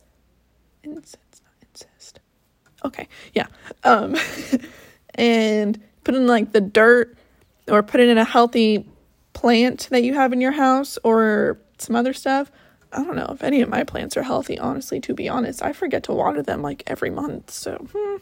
Incense, 0.84 1.42
not 1.42 1.68
incest. 1.68 2.20
Okay, 2.84 3.08
yeah. 3.34 3.46
Um, 3.82 4.16
and 5.16 5.82
put 6.04 6.14
in 6.14 6.28
like 6.28 6.52
the 6.52 6.60
dirt 6.60 7.18
or 7.68 7.82
put 7.82 8.00
it 8.00 8.08
in 8.08 8.18
a 8.18 8.24
healthy 8.24 8.86
plant 9.32 9.88
that 9.90 10.04
you 10.04 10.14
have 10.14 10.32
in 10.32 10.40
your 10.40 10.52
house 10.52 10.96
or 11.02 11.58
some 11.78 11.96
other 11.96 12.12
stuff. 12.12 12.52
I 12.92 13.02
don't 13.02 13.16
know 13.16 13.30
if 13.32 13.42
any 13.42 13.62
of 13.62 13.68
my 13.68 13.84
plants 13.84 14.16
are 14.16 14.22
healthy, 14.22 14.58
honestly, 14.58 15.00
to 15.00 15.14
be 15.14 15.28
honest. 15.28 15.62
I 15.62 15.72
forget 15.72 16.02
to 16.04 16.12
water 16.12 16.42
them 16.42 16.60
like 16.62 16.82
every 16.86 17.10
month. 17.10 17.50
So, 17.50 17.88
hmm. 17.92 18.16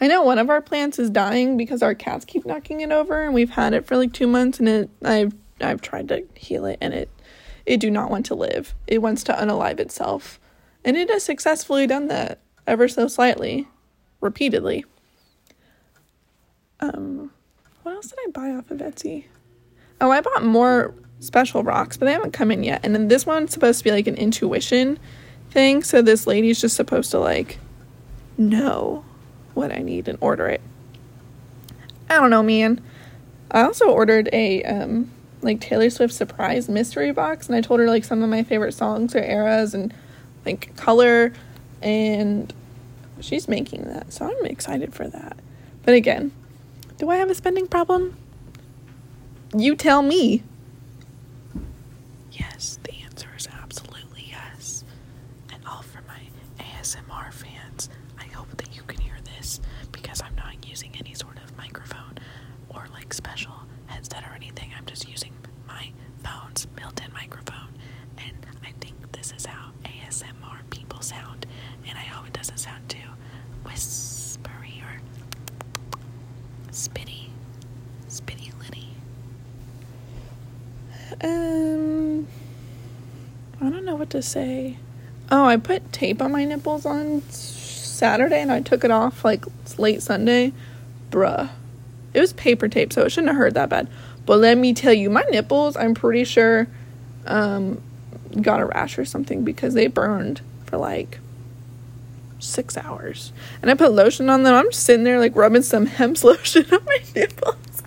I 0.00 0.06
know 0.06 0.22
one 0.22 0.38
of 0.38 0.50
our 0.50 0.60
plants 0.60 0.98
is 0.98 1.10
dying 1.10 1.56
because 1.56 1.82
our 1.82 1.94
cats 1.94 2.24
keep 2.24 2.44
knocking 2.44 2.82
it 2.82 2.92
over 2.92 3.22
and 3.22 3.34
we've 3.34 3.50
had 3.50 3.72
it 3.72 3.86
for 3.86 3.96
like 3.96 4.12
2 4.12 4.26
months 4.26 4.58
and 4.58 4.68
it 4.68 4.90
I've 5.02 5.34
I've 5.60 5.80
tried 5.80 6.08
to 6.08 6.24
heal 6.34 6.66
it 6.66 6.78
and 6.80 6.92
it 6.92 7.10
it 7.64 7.80
do 7.80 7.90
not 7.90 8.10
want 8.10 8.26
to 8.26 8.34
live. 8.34 8.74
It 8.86 8.98
wants 8.98 9.24
to 9.24 9.32
unalive 9.32 9.80
itself. 9.80 10.38
And 10.84 10.96
it 10.96 11.10
has 11.10 11.24
successfully 11.24 11.86
done 11.86 12.06
that 12.08 12.38
ever 12.66 12.86
so 12.86 13.08
slightly, 13.08 13.66
repeatedly. 14.20 14.84
Um 16.80 17.30
what 17.82 17.94
else 17.94 18.08
did 18.08 18.18
I 18.26 18.30
buy 18.30 18.50
off 18.50 18.70
of 18.70 18.78
Etsy? 18.78 19.24
Oh, 20.00 20.10
I 20.10 20.20
bought 20.20 20.44
more 20.44 20.94
special 21.26 21.62
rocks, 21.62 21.96
but 21.96 22.06
they 22.06 22.12
haven't 22.12 22.32
come 22.32 22.50
in 22.50 22.62
yet. 22.62 22.80
And 22.82 22.94
then 22.94 23.08
this 23.08 23.26
one's 23.26 23.52
supposed 23.52 23.78
to 23.78 23.84
be 23.84 23.90
like 23.90 24.06
an 24.06 24.14
intuition 24.14 24.98
thing. 25.50 25.82
So 25.82 26.02
this 26.02 26.26
lady's 26.26 26.60
just 26.60 26.76
supposed 26.76 27.10
to 27.10 27.18
like 27.18 27.58
know 28.38 29.04
what 29.54 29.72
I 29.72 29.78
need 29.78 30.08
and 30.08 30.18
order 30.20 30.46
it. 30.48 30.60
I 32.08 32.14
don't 32.14 32.30
know, 32.30 32.42
man. 32.42 32.80
I 33.50 33.62
also 33.62 33.90
ordered 33.90 34.28
a 34.32 34.62
um 34.64 35.10
like 35.42 35.60
Taylor 35.60 35.90
Swift 35.90 36.14
surprise 36.14 36.68
mystery 36.68 37.12
box 37.12 37.46
and 37.46 37.54
I 37.54 37.60
told 37.60 37.80
her 37.80 37.86
like 37.86 38.04
some 38.04 38.22
of 38.22 38.30
my 38.30 38.42
favorite 38.42 38.72
songs 38.72 39.14
or 39.14 39.22
eras 39.22 39.74
and 39.74 39.94
like 40.44 40.74
color 40.76 41.32
and 41.82 42.52
she's 43.20 43.48
making 43.48 43.84
that. 43.84 44.12
So 44.12 44.26
I'm 44.26 44.46
excited 44.46 44.94
for 44.94 45.08
that. 45.08 45.36
But 45.84 45.94
again, 45.94 46.32
do 46.98 47.10
I 47.10 47.16
have 47.16 47.30
a 47.30 47.34
spending 47.34 47.66
problem? 47.66 48.16
You 49.56 49.76
tell 49.76 50.02
me. 50.02 50.42
Yes, 52.38 52.78
the 52.82 52.92
answer 53.04 53.28
is 53.36 53.48
absolutely 53.62 54.26
yes. 54.28 54.84
And 55.52 55.62
all 55.66 55.82
for 55.82 56.02
my 56.06 56.20
ASMR 56.58 57.32
fans, 57.32 57.88
I 58.18 58.24
hope 58.24 58.56
that 58.56 58.74
you 58.76 58.82
can 58.82 59.00
hear 59.00 59.16
this 59.36 59.60
because 59.92 60.20
I'm 60.22 60.34
not 60.36 60.68
using 60.68 60.92
any 60.98 61.14
sort 61.14 61.36
of 61.42 61.56
microphone 61.56 62.18
or 62.68 62.86
like 62.92 63.12
special 63.14 63.54
headset 63.86 64.24
or 64.24 64.34
anything. 64.34 64.70
I'm 64.76 64.86
just 64.86 65.08
using 65.08 65.32
my 65.66 65.90
phone's 66.24 66.66
built 66.66 67.00
in 67.04 67.12
microphone. 67.12 67.68
And 68.18 68.46
I 68.64 68.72
think 68.80 69.12
this 69.12 69.32
is 69.36 69.46
how 69.46 69.70
ASMR 69.84 70.68
people 70.70 71.00
sound. 71.00 71.46
And 71.88 71.96
I 71.96 72.02
hope 72.02 72.26
it 72.26 72.32
doesn't 72.32 72.58
sound 72.58 72.88
too 72.88 72.98
whispery 73.64 74.82
or 74.84 75.00
spitty. 76.70 77.28
Spitty 78.08 78.52
litty. 78.60 78.88
Um, 81.22 82.26
I 83.60 83.70
don't 83.70 83.84
know 83.84 83.95
to 84.10 84.22
say. 84.22 84.78
Oh, 85.30 85.44
I 85.44 85.56
put 85.56 85.92
tape 85.92 86.22
on 86.22 86.32
my 86.32 86.44
nipples 86.44 86.86
on 86.86 87.22
Saturday 87.22 88.40
and 88.40 88.52
I 88.52 88.60
took 88.60 88.84
it 88.84 88.90
off 88.90 89.24
like 89.24 89.44
late 89.78 90.02
Sunday. 90.02 90.52
Bruh. 91.10 91.50
It 92.14 92.20
was 92.20 92.32
paper 92.32 92.68
tape, 92.68 92.92
so 92.92 93.02
it 93.02 93.10
shouldn't 93.10 93.28
have 93.28 93.36
hurt 93.36 93.54
that 93.54 93.68
bad. 93.68 93.88
But 94.24 94.38
let 94.38 94.56
me 94.56 94.72
tell 94.72 94.92
you, 94.92 95.10
my 95.10 95.22
nipples, 95.30 95.76
I'm 95.76 95.94
pretty 95.94 96.24
sure, 96.24 96.66
um, 97.26 97.82
got 98.40 98.60
a 98.60 98.66
rash 98.66 98.98
or 98.98 99.04
something 99.04 99.44
because 99.44 99.74
they 99.74 99.86
burned 99.86 100.40
for 100.64 100.78
like 100.78 101.20
six 102.38 102.76
hours. 102.76 103.32
And 103.62 103.70
I 103.70 103.74
put 103.74 103.92
lotion 103.92 104.30
on 104.30 104.42
them. 104.42 104.54
I'm 104.54 104.70
just 104.70 104.84
sitting 104.84 105.04
there 105.04 105.18
like 105.18 105.36
rubbing 105.36 105.62
some 105.62 105.86
hemp 105.86 106.22
lotion 106.24 106.66
on 106.72 106.84
my 106.84 106.98
nipples. 107.14 107.82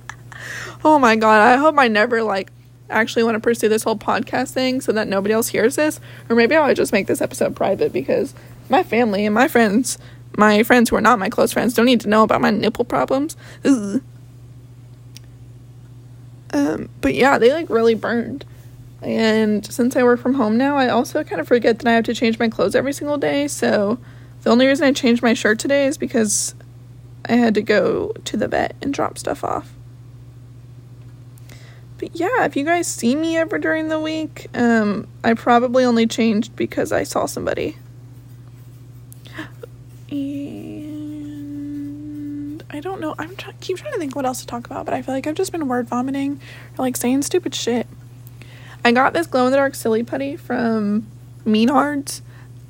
oh 0.84 0.98
my 0.98 1.16
god, 1.16 1.40
I 1.40 1.56
hope 1.56 1.76
I 1.78 1.88
never 1.88 2.22
like 2.22 2.50
actually 2.90 3.22
want 3.24 3.36
to 3.36 3.40
pursue 3.40 3.68
this 3.68 3.82
whole 3.82 3.96
podcast 3.96 4.50
thing 4.50 4.80
so 4.80 4.92
that 4.92 5.08
nobody 5.08 5.32
else 5.32 5.48
hears 5.48 5.76
this. 5.76 6.00
Or 6.28 6.36
maybe 6.36 6.56
I 6.56 6.66
would 6.66 6.76
just 6.76 6.92
make 6.92 7.06
this 7.06 7.20
episode 7.20 7.56
private 7.56 7.92
because 7.92 8.34
my 8.68 8.82
family 8.82 9.24
and 9.24 9.34
my 9.34 9.48
friends, 9.48 9.98
my 10.36 10.62
friends 10.62 10.90
who 10.90 10.96
are 10.96 11.00
not 11.00 11.18
my 11.18 11.28
close 11.28 11.52
friends, 11.52 11.74
don't 11.74 11.86
need 11.86 12.00
to 12.02 12.08
know 12.08 12.22
about 12.22 12.40
my 12.40 12.50
nipple 12.50 12.84
problems. 12.84 13.36
Ugh. 13.64 14.02
Um, 16.52 16.88
but 17.00 17.14
yeah, 17.14 17.38
they 17.38 17.52
like 17.52 17.70
really 17.70 17.94
burned. 17.94 18.44
And 19.02 19.64
since 19.64 19.96
I 19.96 20.02
work 20.02 20.20
from 20.20 20.34
home 20.34 20.58
now, 20.58 20.76
I 20.76 20.88
also 20.88 21.24
kind 21.24 21.40
of 21.40 21.48
forget 21.48 21.78
that 21.78 21.88
I 21.88 21.92
have 21.92 22.04
to 22.04 22.14
change 22.14 22.38
my 22.38 22.48
clothes 22.48 22.74
every 22.74 22.92
single 22.92 23.16
day. 23.16 23.48
So 23.48 23.98
the 24.42 24.50
only 24.50 24.66
reason 24.66 24.86
I 24.86 24.92
changed 24.92 25.22
my 25.22 25.34
shirt 25.34 25.58
today 25.58 25.86
is 25.86 25.96
because 25.96 26.54
I 27.26 27.34
had 27.34 27.54
to 27.54 27.62
go 27.62 28.12
to 28.24 28.36
the 28.36 28.48
vet 28.48 28.74
and 28.82 28.92
drop 28.92 29.18
stuff 29.18 29.44
off. 29.44 29.72
But 32.00 32.16
yeah, 32.16 32.46
if 32.46 32.56
you 32.56 32.64
guys 32.64 32.86
see 32.86 33.14
me 33.14 33.36
ever 33.36 33.58
during 33.58 33.90
the 33.90 34.00
week, 34.00 34.46
um, 34.54 35.06
I 35.22 35.34
probably 35.34 35.84
only 35.84 36.06
changed 36.06 36.56
because 36.56 36.92
I 36.92 37.02
saw 37.02 37.26
somebody. 37.26 37.76
And 40.10 40.80
I 42.70 42.80
don't 42.80 43.00
know. 43.00 43.14
I'm 43.16 43.36
try- 43.36 43.52
keep 43.60 43.76
trying 43.76 43.92
to 43.92 43.98
think 43.98 44.16
what 44.16 44.24
else 44.24 44.40
to 44.40 44.46
talk 44.46 44.66
about, 44.66 44.86
but 44.86 44.94
I 44.94 45.02
feel 45.02 45.14
like 45.14 45.28
I've 45.28 45.36
just 45.36 45.52
been 45.52 45.68
word 45.68 45.86
vomiting 45.86 46.40
or 46.76 46.84
like 46.84 46.96
saying 46.96 47.22
stupid 47.22 47.54
shit. 47.54 47.86
I 48.84 48.90
got 48.90 49.12
this 49.12 49.28
glow 49.28 49.44
in 49.44 49.52
the 49.52 49.58
dark 49.58 49.76
silly 49.76 50.02
putty 50.02 50.36
from 50.36 51.06
Menards, 51.44 52.22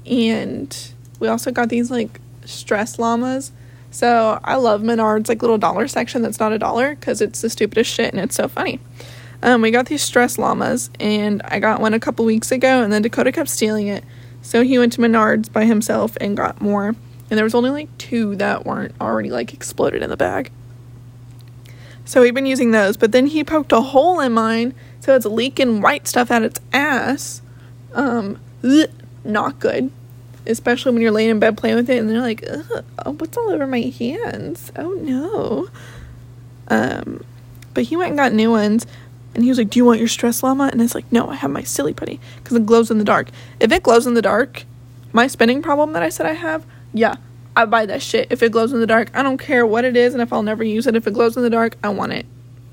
and 0.05 0.93
we 1.19 1.29
also 1.29 1.51
got 1.51 1.71
these 1.71 1.91
like 1.91 2.21
stress 2.45 2.99
llamas. 2.99 3.53
So 3.91 4.39
I 4.45 4.57
love 4.57 4.83
Menards 4.83 5.29
like 5.29 5.41
little 5.41 5.57
dollar 5.57 5.89
section 5.89 6.21
that's 6.21 6.41
not 6.41 6.53
a 6.53 6.59
dollar 6.59 6.95
because 6.95 7.23
it's 7.23 7.41
the 7.41 7.49
stupidest 7.49 7.91
shit 7.91 8.13
and 8.13 8.21
it's 8.21 8.35
so 8.35 8.49
funny. 8.49 8.81
Um, 9.43 9.63
we 9.63 9.71
got 9.71 9.87
these 9.87 10.03
stress 10.03 10.39
llamas, 10.39 10.91
and 11.01 11.41
I 11.45 11.61
got 11.61 11.81
one 11.81 11.95
a 11.95 12.01
couple 12.01 12.25
weeks 12.25 12.53
ago, 12.53 12.83
and 12.83 12.93
then 12.93 13.03
Dakota 13.03 13.33
kept 13.33 13.49
stealing 13.49 13.87
it. 13.87 14.05
So 14.43 14.63
he 14.63 14.79
went 14.79 14.93
to 14.95 15.01
Menards 15.01 15.51
by 15.51 15.65
himself 15.65 16.17
and 16.21 16.37
got 16.37 16.61
more. 16.61 16.89
and 17.31 17.39
there 17.39 17.45
was 17.45 17.55
only 17.55 17.71
like 17.71 17.97
two 17.97 18.35
that 18.37 18.67
weren't 18.67 18.95
already 19.01 19.31
like 19.31 19.55
exploded 19.55 20.03
in 20.03 20.11
the 20.11 20.17
bag. 20.17 20.51
So 22.05 22.23
we've 22.23 22.35
been 22.35 22.47
using 22.47 22.73
those, 22.73 22.97
but 22.97 23.13
then 23.13 23.27
he 23.27 23.45
poked 23.45 23.71
a 23.71 23.81
hole 23.81 24.19
in 24.19 24.33
mine, 24.33 24.75
so 24.99 25.15
it's 25.15 25.25
leaking 25.27 25.81
white 25.81 26.09
stuff 26.09 26.31
out 26.31 26.43
its 26.43 26.61
ass. 26.73 27.41
Um, 27.95 28.41
ugh, 28.65 28.91
not 29.25 29.61
good. 29.61 29.93
Especially 30.47 30.93
when 30.93 31.03
you're 31.03 31.13
laying 31.13 31.31
in 31.31 31.39
bed 31.39 31.57
playing 31.57 31.77
with 31.77 31.89
it 31.89 31.99
and 31.99 32.11
they're 32.11 32.21
like, 32.21 32.43
oh, 32.47 33.13
what's 33.13 33.37
all 33.37 33.51
over 33.51 33.67
my 33.67 33.81
hands? 33.97 34.73
Oh 34.75 34.93
no. 34.95 35.69
Um, 36.67 37.23
but 37.75 37.85
he 37.85 37.97
went 37.97 38.09
and 38.09 38.19
got 38.19 38.33
new 38.33 38.51
ones. 38.51 38.87
And 39.35 39.45
he 39.45 39.49
was 39.49 39.59
like, 39.59 39.71
Do 39.71 39.79
you 39.79 39.85
want 39.85 39.99
your 39.99 40.09
stress 40.09 40.43
llama? 40.43 40.71
And 40.73 40.81
it's 40.83 40.95
like, 40.95 41.11
No, 41.13 41.29
I 41.29 41.35
have 41.37 41.51
my 41.51 41.63
silly 41.63 41.95
putty 41.95 42.21
because 42.37 42.57
it 42.57 42.67
glows 42.67 42.91
in 42.91 42.99
the 42.99 43.05
dark. 43.05 43.29
If 43.59 43.73
it 43.73 43.83
glows 43.83 44.07
in 44.07 44.15
the 44.15 44.23
dark, 44.23 44.65
my 45.13 45.27
spinning 45.27 45.63
problem 45.63 45.93
that 45.93 46.03
I 46.03 46.09
said 46.09 46.27
I 46.27 46.35
have, 46.35 46.65
yeah, 46.93 47.17
I 47.57 47.65
buy 47.65 47.87
that 47.87 48.03
shit. 48.03 48.29
If 48.31 48.43
it 48.43 48.53
glows 48.53 48.73
in 48.73 48.81
the 48.81 48.87
dark, 48.87 49.11
I 49.15 49.23
don't 49.23 49.39
care 49.39 49.67
what 49.67 49.85
it 49.85 49.97
is 49.97 50.15
and 50.15 50.23
if 50.23 50.33
I'll 50.33 50.43
never 50.43 50.65
use 50.65 50.87
it. 50.87 50.97
If 50.97 51.07
it 51.07 51.15
glows 51.15 51.37
in 51.37 51.43
the 51.43 51.51
dark, 51.51 51.77
I 51.83 51.89
want 51.91 52.13
it. 52.13 52.27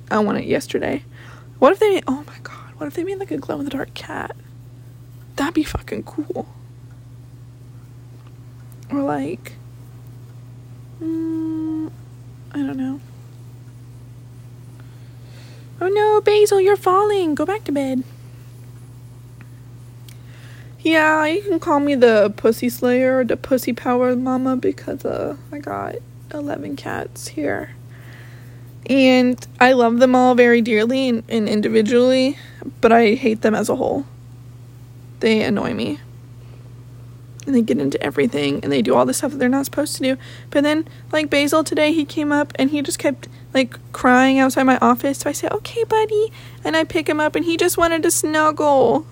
I 0.09 0.19
want 0.19 0.37
it 0.37 0.45
yesterday. 0.45 1.03
What 1.59 1.73
if 1.73 1.79
they 1.79 1.89
made, 1.89 2.03
oh 2.07 2.23
my 2.27 2.37
god, 2.43 2.73
what 2.77 2.87
if 2.87 2.93
they 2.93 3.03
made 3.03 3.19
like 3.19 3.31
a 3.31 3.37
glow 3.37 3.59
in 3.59 3.65
the 3.65 3.71
dark 3.71 3.93
cat? 3.93 4.35
That'd 5.35 5.53
be 5.53 5.63
fucking 5.63 6.03
cool. 6.03 6.47
Or 8.91 9.01
like, 9.01 9.53
mm, 11.01 11.91
I 12.51 12.57
don't 12.57 12.77
know. 12.77 12.99
Oh 15.79 15.87
no, 15.87 16.21
Basil, 16.21 16.59
you're 16.59 16.75
falling. 16.75 17.35
Go 17.35 17.45
back 17.45 17.63
to 17.65 17.71
bed. 17.71 18.03
Yeah, 20.79 21.25
you 21.25 21.41
can 21.41 21.59
call 21.59 21.79
me 21.79 21.95
the 21.95 22.33
Pussy 22.35 22.69
Slayer 22.69 23.19
or 23.19 23.25
the 23.25 23.37
Pussy 23.37 23.73
Power 23.73 24.15
Mama 24.15 24.55
because 24.55 25.05
uh, 25.05 25.35
I 25.51 25.59
got 25.59 25.95
11 26.33 26.77
cats 26.77 27.27
here. 27.29 27.71
And 28.89 29.45
I 29.59 29.73
love 29.73 29.99
them 29.99 30.15
all 30.15 30.33
very 30.33 30.61
dearly 30.61 31.09
and, 31.09 31.23
and 31.27 31.49
individually, 31.49 32.37
but 32.79 32.91
I 32.91 33.15
hate 33.15 33.41
them 33.41 33.53
as 33.53 33.69
a 33.69 33.75
whole. 33.75 34.05
They 35.19 35.41
annoy 35.41 35.73
me. 35.73 35.99
And 37.47 37.55
they 37.55 37.61
get 37.61 37.79
into 37.79 37.99
everything 38.03 38.59
and 38.61 38.71
they 38.71 38.83
do 38.83 38.93
all 38.93 39.05
the 39.05 39.13
stuff 39.13 39.31
that 39.31 39.37
they're 39.37 39.49
not 39.49 39.65
supposed 39.65 39.95
to 39.95 40.03
do. 40.03 40.17
But 40.51 40.63
then, 40.63 40.87
like 41.11 41.29
Basil 41.29 41.63
today, 41.63 41.93
he 41.93 42.05
came 42.05 42.31
up 42.31 42.51
and 42.55 42.69
he 42.69 42.81
just 42.83 42.99
kept 42.99 43.27
like 43.53 43.79
crying 43.93 44.37
outside 44.37 44.63
my 44.63 44.77
office. 44.79 45.19
So 45.19 45.29
I 45.29 45.33
said, 45.33 45.51
okay, 45.53 45.83
buddy. 45.85 46.31
And 46.63 46.75
I 46.75 46.83
pick 46.83 47.07
him 47.07 47.19
up 47.19 47.35
and 47.35 47.45
he 47.45 47.57
just 47.57 47.77
wanted 47.77 48.03
to 48.03 48.11
snuggle. 48.11 49.07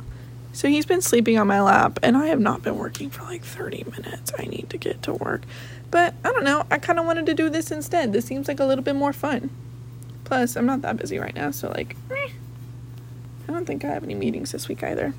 So 0.56 0.70
he's 0.70 0.86
been 0.86 1.02
sleeping 1.02 1.38
on 1.38 1.48
my 1.48 1.62
lap, 1.62 2.00
and 2.02 2.16
I 2.16 2.28
have 2.28 2.40
not 2.40 2.62
been 2.62 2.78
working 2.78 3.10
for 3.10 3.24
like 3.24 3.44
30 3.44 3.84
minutes. 3.92 4.32
I 4.40 4.44
need 4.44 4.70
to 4.70 4.78
get 4.78 5.04
to 5.04 5.14
work. 5.14 5.42
But 5.92 6.14
I 6.24 6.32
don't 6.32 6.46
know, 6.46 6.66
I 6.72 6.78
kind 6.78 6.98
of 6.98 7.06
wanted 7.06 7.26
to 7.26 7.34
do 7.34 7.50
this 7.50 7.72
instead. 7.72 8.14
This 8.14 8.24
seems 8.24 8.48
like 8.48 8.62
a 8.62 8.66
little 8.66 8.84
bit 8.84 8.96
more 8.96 9.12
fun. 9.12 9.50
Plus, 10.24 10.56
I'm 10.56 10.66
not 10.66 10.82
that 10.84 10.96
busy 10.96 11.20
right 11.20 11.36
now, 11.36 11.52
so 11.52 11.68
like, 11.72 11.98
eh. 12.10 12.30
I 13.50 13.52
don't 13.52 13.66
think 13.66 13.84
I 13.84 13.90
have 13.90 14.06
any 14.06 14.16
meetings 14.16 14.54
this 14.54 14.70
week 14.70 14.82
either. 14.82 15.14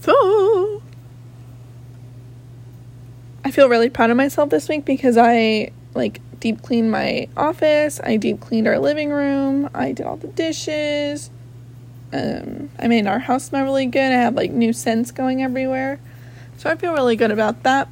So, 0.00 0.75
I 3.46 3.52
feel 3.52 3.68
really 3.68 3.90
proud 3.90 4.10
of 4.10 4.16
myself 4.16 4.50
this 4.50 4.68
week 4.68 4.84
because 4.84 5.16
I 5.16 5.70
like 5.94 6.20
deep 6.40 6.62
cleaned 6.62 6.90
my 6.90 7.28
office, 7.36 8.00
I 8.02 8.16
deep 8.16 8.40
cleaned 8.40 8.66
our 8.66 8.80
living 8.80 9.10
room, 9.10 9.70
I 9.72 9.92
did 9.92 10.04
all 10.04 10.16
the 10.16 10.26
dishes. 10.26 11.30
Um, 12.12 12.70
I 12.76 12.88
made 12.88 13.06
our 13.06 13.20
house 13.20 13.44
smell 13.44 13.62
really 13.62 13.86
good. 13.86 14.10
I 14.10 14.16
had 14.16 14.34
like 14.34 14.50
new 14.50 14.72
scents 14.72 15.12
going 15.12 15.44
everywhere. 15.44 16.00
So 16.58 16.68
I 16.68 16.74
feel 16.74 16.92
really 16.92 17.14
good 17.14 17.30
about 17.30 17.62
that. 17.62 17.88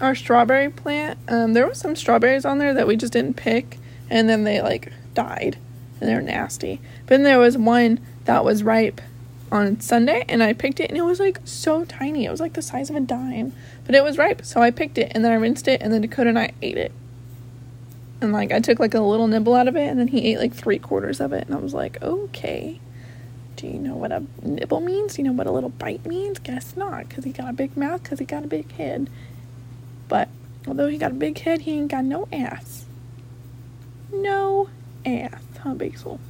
Our 0.00 0.14
strawberry 0.14 0.70
plant, 0.70 1.18
um, 1.28 1.52
there 1.52 1.66
was 1.66 1.76
some 1.76 1.94
strawberries 1.94 2.46
on 2.46 2.56
there 2.56 2.72
that 2.72 2.86
we 2.86 2.96
just 2.96 3.12
didn't 3.12 3.34
pick, 3.34 3.76
and 4.08 4.26
then 4.26 4.44
they 4.44 4.62
like 4.62 4.90
died, 5.12 5.58
and 6.00 6.08
they're 6.08 6.22
nasty. 6.22 6.80
But 7.00 7.08
then 7.08 7.24
there 7.24 7.38
was 7.38 7.58
one 7.58 8.00
that 8.24 8.42
was 8.42 8.62
ripe 8.62 9.02
on 9.50 9.80
Sunday, 9.80 10.24
and 10.28 10.42
I 10.42 10.52
picked 10.52 10.80
it, 10.80 10.90
and 10.90 10.98
it 10.98 11.02
was 11.02 11.20
like 11.20 11.40
so 11.44 11.84
tiny. 11.84 12.24
It 12.24 12.30
was 12.30 12.40
like 12.40 12.54
the 12.54 12.62
size 12.62 12.90
of 12.90 12.96
a 12.96 13.00
dime, 13.00 13.52
but 13.84 13.94
it 13.94 14.02
was 14.02 14.18
ripe, 14.18 14.44
so 14.44 14.60
I 14.60 14.70
picked 14.70 14.98
it, 14.98 15.12
and 15.14 15.24
then 15.24 15.32
I 15.32 15.36
rinsed 15.36 15.68
it, 15.68 15.80
and 15.82 15.92
then 15.92 16.00
Dakota 16.00 16.30
and 16.30 16.38
I 16.38 16.52
ate 16.62 16.76
it. 16.76 16.92
And 18.20 18.32
like 18.32 18.52
I 18.52 18.60
took 18.60 18.78
like 18.78 18.94
a 18.94 19.00
little 19.00 19.26
nibble 19.26 19.54
out 19.54 19.68
of 19.68 19.76
it, 19.76 19.88
and 19.88 19.98
then 20.00 20.08
he 20.08 20.32
ate 20.32 20.38
like 20.38 20.54
three 20.54 20.78
quarters 20.78 21.20
of 21.20 21.32
it, 21.32 21.46
and 21.46 21.54
I 21.54 21.58
was 21.58 21.74
like, 21.74 22.02
okay. 22.02 22.80
Do 23.56 23.66
you 23.66 23.78
know 23.78 23.94
what 23.94 24.12
a 24.12 24.22
nibble 24.42 24.80
means? 24.80 25.14
Do 25.14 25.22
you 25.22 25.28
know 25.28 25.32
what 25.32 25.46
a 25.46 25.50
little 25.50 25.70
bite 25.70 26.04
means? 26.04 26.38
Guess 26.38 26.76
not, 26.76 27.08
because 27.08 27.24
he 27.24 27.32
got 27.32 27.48
a 27.48 27.54
big 27.54 27.74
mouth, 27.74 28.02
because 28.02 28.18
he 28.18 28.26
got 28.26 28.44
a 28.44 28.48
big 28.48 28.70
head. 28.72 29.08
But 30.08 30.28
although 30.66 30.88
he 30.88 30.98
got 30.98 31.12
a 31.12 31.14
big 31.14 31.38
head, 31.38 31.62
he 31.62 31.72
ain't 31.72 31.90
got 31.90 32.04
no 32.04 32.28
ass. 32.30 32.84
No 34.12 34.68
ass, 35.06 35.40
huh, 35.60 35.72
Basil? 35.72 36.20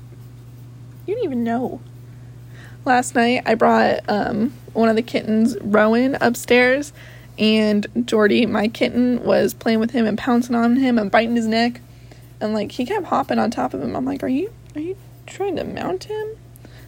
You 1.04 1.14
didn't 1.14 1.24
even 1.24 1.42
know. 1.42 1.80
Last 2.86 3.16
night, 3.16 3.42
I 3.46 3.56
brought 3.56 4.08
um, 4.08 4.52
one 4.72 4.88
of 4.88 4.94
the 4.94 5.02
kittens, 5.02 5.56
Rowan, 5.60 6.16
upstairs, 6.20 6.92
and 7.36 7.84
Jordy, 8.06 8.46
my 8.46 8.68
kitten, 8.68 9.24
was 9.24 9.54
playing 9.54 9.80
with 9.80 9.90
him 9.90 10.06
and 10.06 10.16
pouncing 10.16 10.54
on 10.54 10.76
him 10.76 10.96
and 10.96 11.10
biting 11.10 11.34
his 11.34 11.48
neck. 11.48 11.80
And 12.40 12.54
like 12.54 12.70
he 12.70 12.86
kept 12.86 13.06
hopping 13.06 13.40
on 13.40 13.50
top 13.50 13.74
of 13.74 13.82
him. 13.82 13.96
I'm 13.96 14.04
like, 14.04 14.22
are 14.22 14.28
you 14.28 14.52
are 14.76 14.80
you 14.80 14.96
trying 15.26 15.56
to 15.56 15.64
mount 15.64 16.04
him? 16.04 16.28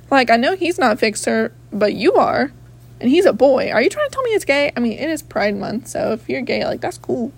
Like, 0.09 0.31
I 0.31 0.37
know 0.37 0.55
he's 0.55 0.79
not 0.79 1.01
fixer, 1.01 1.53
but 1.73 1.95
you 1.95 2.15
are. 2.15 2.53
And 3.01 3.11
he's 3.11 3.27
a 3.27 3.33
boy. 3.33 3.73
Are 3.73 3.83
you 3.83 3.91
trying 3.91 4.09
to 4.09 4.15
tell 4.15 4.23
me 4.23 4.31
it's 4.31 4.45
gay? 4.45 4.71
I 4.77 4.81
mean, 4.81 4.93
it 4.93 5.11
is 5.11 5.21
Pride 5.21 5.57
Month, 5.57 5.89
so 5.89 6.13
if 6.13 6.29
you're 6.29 6.43
gay, 6.43 6.65
like, 6.65 6.81
that's 6.81 6.99
cool. 6.99 7.33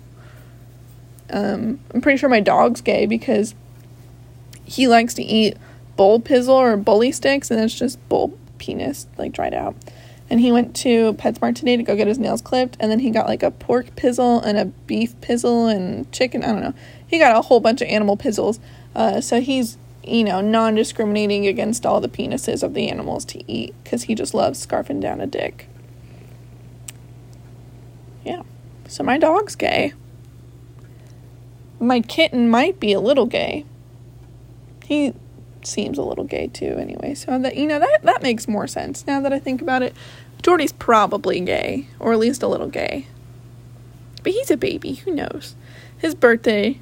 Um, 1.31 1.79
I'm 1.95 2.01
pretty 2.01 2.17
sure 2.19 2.29
my 2.29 2.41
dog's 2.41 2.81
gay 2.81 3.07
because 3.07 3.55
he 4.65 4.87
likes 4.87 5.15
to 5.15 5.23
eat 5.23 5.57
bull 5.97 6.19
pizzle 6.19 6.49
or 6.49 6.77
bully 6.77 7.11
sticks, 7.11 7.49
and 7.49 7.59
it's 7.59 7.73
just 7.73 7.97
bull 8.07 8.37
penis, 8.61 9.07
like, 9.17 9.33
dried 9.33 9.53
out. 9.53 9.75
And 10.29 10.39
he 10.39 10.51
went 10.51 10.73
to 10.77 11.13
PetSmart 11.15 11.55
today 11.55 11.75
to 11.75 11.83
go 11.83 11.95
get 11.97 12.07
his 12.07 12.17
nails 12.17 12.41
clipped, 12.41 12.77
and 12.79 12.89
then 12.89 12.99
he 12.99 13.09
got, 13.09 13.27
like, 13.27 13.43
a 13.43 13.51
pork 13.51 13.95
pizzle 13.97 14.41
and 14.45 14.57
a 14.57 14.65
beef 14.65 15.19
pizzle 15.19 15.67
and 15.67 16.09
chicken. 16.13 16.43
I 16.43 16.47
don't 16.47 16.61
know. 16.61 16.73
He 17.05 17.19
got 17.19 17.35
a 17.35 17.41
whole 17.41 17.59
bunch 17.59 17.81
of 17.81 17.89
animal 17.89 18.15
pizzles. 18.15 18.59
Uh, 18.95 19.19
so 19.19 19.41
he's 19.41 19.77
you 20.03 20.23
know, 20.23 20.41
non 20.41 20.75
discriminating 20.75 21.47
against 21.47 21.85
all 21.85 22.01
the 22.01 22.09
penises 22.09 22.63
of 22.63 22.73
the 22.73 22.89
animals 22.89 23.25
to 23.25 23.51
eat 23.51 23.73
because 23.83 24.03
he 24.03 24.15
just 24.15 24.33
loves 24.33 24.65
scarfing 24.65 24.99
down 24.99 25.21
a 25.21 25.27
dick. 25.27 25.67
Yeah. 28.25 28.43
So 28.87 29.03
my 29.03 29.17
dog's 29.17 29.55
gay. 29.55 29.93
My 31.79 32.01
kitten 32.01 32.49
might 32.49 32.79
be 32.79 32.93
a 32.93 32.99
little 32.99 33.25
gay. 33.25 33.65
He 34.85 35.13
seems 35.67 35.97
a 35.97 36.03
little 36.03 36.23
gay 36.23 36.47
too, 36.47 36.75
anyway. 36.77 37.13
So 37.13 37.37
that 37.39 37.55
you 37.55 37.67
know 37.67 37.79
that 37.79 38.01
that 38.03 38.21
makes 38.21 38.47
more 38.47 38.67
sense 38.67 39.05
now 39.05 39.21
that 39.21 39.33
I 39.33 39.39
think 39.39 39.61
about 39.61 39.81
it. 39.81 39.95
Jordy's 40.41 40.71
probably 40.71 41.39
gay, 41.39 41.87
or 41.99 42.13
at 42.13 42.19
least 42.19 42.43
a 42.43 42.47
little 42.47 42.67
gay. 42.67 43.07
But 44.23 44.33
he's 44.33 44.51
a 44.51 44.57
baby. 44.57 44.95
Who 44.95 45.13
knows? 45.13 45.55
His 45.97 46.15
birthday 46.15 46.79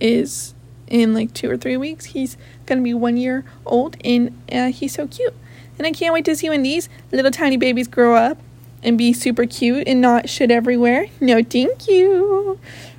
is 0.00 0.54
in 0.86 1.14
like 1.14 1.32
two 1.32 1.50
or 1.50 1.56
three 1.56 1.76
weeks. 1.76 2.06
He's 2.06 2.36
gonna 2.66 2.82
be 2.82 2.94
one 2.94 3.16
year 3.16 3.44
old, 3.66 3.96
and 4.04 4.40
uh, 4.50 4.68
he's 4.68 4.94
so 4.94 5.06
cute. 5.06 5.34
And 5.78 5.86
I 5.86 5.92
can't 5.92 6.12
wait 6.12 6.24
to 6.26 6.36
see 6.36 6.48
when 6.48 6.62
these 6.62 6.88
little 7.10 7.30
tiny 7.30 7.56
babies 7.56 7.88
grow 7.88 8.14
up 8.14 8.38
and 8.82 8.98
be 8.98 9.12
super 9.12 9.46
cute 9.46 9.86
and 9.86 10.00
not 10.00 10.28
shit 10.28 10.50
everywhere. 10.50 11.06
No, 11.20 11.42
thank 11.42 11.88
you. 11.88 12.58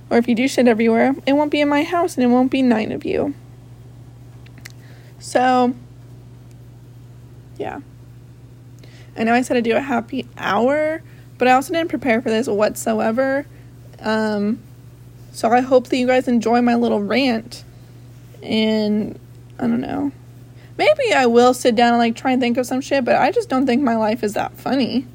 Or 0.10 0.18
if 0.18 0.28
you 0.28 0.36
do 0.36 0.48
shit 0.48 0.68
everywhere, 0.68 1.16
it 1.26 1.34
won't 1.34 1.52
be 1.52 1.62
in 1.62 1.70
my 1.70 1.84
house 1.84 2.16
and 2.16 2.24
it 2.24 2.28
won't 2.28 2.52
be 2.52 2.62
nine 2.62 2.92
of 2.92 3.06
you. 3.06 3.34
So, 5.24 5.74
yeah. 7.58 7.80
I 9.16 9.24
know 9.24 9.34
I 9.34 9.42
said 9.42 9.56
I'd 9.56 9.64
do 9.64 9.74
a 9.74 9.80
happy 9.80 10.28
hour, 10.38 11.02
but 11.38 11.48
I 11.48 11.54
also 11.54 11.72
didn't 11.72 11.90
prepare 11.90 12.22
for 12.22 12.30
this 12.30 12.48
whatsoever. 12.48 13.46
Um, 14.02 14.60
so 15.32 15.50
I 15.50 15.62
hope 15.62 15.88
that 15.88 15.98
you 15.98 16.08
guys 16.08 16.28
enjoy 16.28 16.62
my 16.62 16.76
little 16.76 17.02
rant 17.02 17.64
and 18.42 19.18
I 19.58 19.62
don't 19.62 19.80
know. 19.80 20.12
Maybe 20.78 21.14
I 21.16 21.26
will 21.28 21.54
sit 21.54 21.74
down 21.74 21.94
and 21.94 22.00
like 22.00 22.18
try 22.18 22.34
and 22.34 22.42
think 22.42 22.58
of 22.58 22.66
some 22.66 22.82
shit, 22.82 23.06
but 23.06 23.16
I 23.16 23.32
just 23.32 23.48
don't 23.48 23.66
think 23.66 23.82
my 23.82 23.96
life 23.96 24.26
is 24.26 24.34
that 24.34 24.58
funny. 24.58 25.08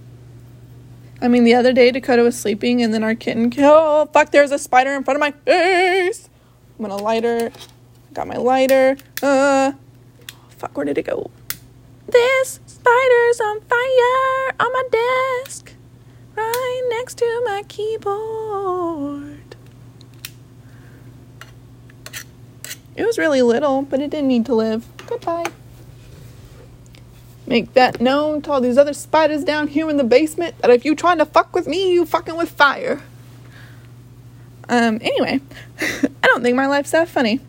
I 1.21 1.29
mean, 1.29 1.44
the 1.44 1.55
other 1.55 1.75
day 1.75 1.90
Dakota 1.90 2.23
was 2.23 2.38
sleeping 2.38 2.83
and 2.83 2.94
then 2.94 3.05
our 3.05 3.14
kitten, 3.14 3.53
oh 3.59 4.07
fuck, 4.07 4.31
there's 4.31 4.53
a 4.53 4.59
spider 4.59 4.94
in 4.94 5.05
front 5.05 5.16
of 5.16 5.21
my 5.21 5.33
face. 5.33 6.31
I'm 6.79 6.87
gonna 6.87 6.97
lighter. 6.97 7.53
Got 8.14 8.27
my 8.27 8.37
lighter. 8.37 8.97
Uh, 9.23 9.73
fuck, 10.59 10.77
where 10.77 10.85
did 10.85 10.99
it 10.99 11.07
go? 11.07 11.31
This 12.09 12.61
spider's 12.66 13.40
on 13.40 13.61
fire 13.61 14.55
on 14.59 14.73
my 14.73 14.85
desk, 14.90 15.73
right 16.35 16.87
next 16.90 17.18
to 17.18 17.42
my 17.44 17.62
keyboard. 17.68 19.57
It 22.97 23.07
was 23.07 23.18
really 23.18 23.42
little, 23.42 23.83
but 23.83 24.01
it 24.01 24.11
didn't 24.11 24.29
need 24.29 24.47
to 24.47 24.55
live. 24.55 24.85
Goodbye. 25.07 25.47
Make 27.47 27.73
that 27.75 28.01
known 28.01 28.42
to 28.42 28.53
all 28.53 28.61
these 28.61 28.77
other 28.77 28.92
spiders 28.92 29.44
down 29.44 29.68
here 29.68 29.88
in 29.88 29.97
the 29.97 30.05
basement 30.05 30.59
that 30.59 30.71
if 30.71 30.85
you 30.85 30.94
trying 30.94 31.18
to 31.18 31.25
fuck 31.25 31.55
with 31.55 31.66
me, 31.68 31.92
you 31.92 32.05
fucking 32.05 32.37
with 32.37 32.51
fire. 32.51 33.01
Um, 34.68 34.99
anyway, 35.01 35.40
I 35.81 36.27
don't 36.27 36.42
think 36.42 36.57
my 36.57 36.66
life's 36.66 36.90
that 36.90 37.09
funny. 37.09 37.40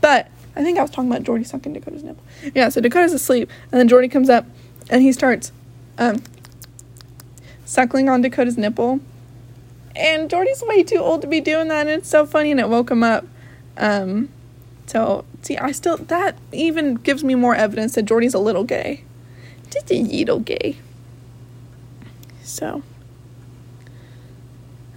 But 0.00 0.28
I 0.56 0.62
think 0.62 0.78
I 0.78 0.82
was 0.82 0.90
talking 0.90 1.10
about 1.10 1.22
Jordy 1.22 1.44
sucking 1.44 1.74
Dakota's 1.74 2.02
nipple. 2.02 2.24
Yeah, 2.54 2.70
so 2.70 2.80
Dakota's 2.80 3.12
asleep, 3.12 3.50
and 3.70 3.78
then 3.78 3.88
Jordy 3.88 4.08
comes 4.08 4.30
up 4.30 4.46
and 4.88 5.02
he 5.02 5.12
starts 5.12 5.52
um, 5.98 6.22
suckling 7.64 8.08
on 8.08 8.22
Dakota's 8.22 8.56
nipple. 8.56 9.00
And 9.94 10.28
Jordy's 10.28 10.62
way 10.66 10.82
too 10.82 10.98
old 10.98 11.22
to 11.22 11.26
be 11.26 11.40
doing 11.40 11.68
that, 11.68 11.86
and 11.86 11.90
it's 11.90 12.08
so 12.08 12.26
funny, 12.26 12.50
and 12.50 12.60
it 12.60 12.68
woke 12.68 12.90
him 12.90 13.02
up. 13.02 13.26
Um, 13.78 14.28
so, 14.86 15.24
see, 15.42 15.56
I 15.56 15.72
still, 15.72 15.96
that 15.96 16.36
even 16.52 16.96
gives 16.96 17.24
me 17.24 17.34
more 17.34 17.54
evidence 17.54 17.94
that 17.94 18.04
Jordy's 18.04 18.34
a 18.34 18.38
little 18.38 18.64
gay. 18.64 19.04
Just 19.70 19.90
a 19.90 20.02
little 20.02 20.40
gay. 20.40 20.76
So. 22.42 22.82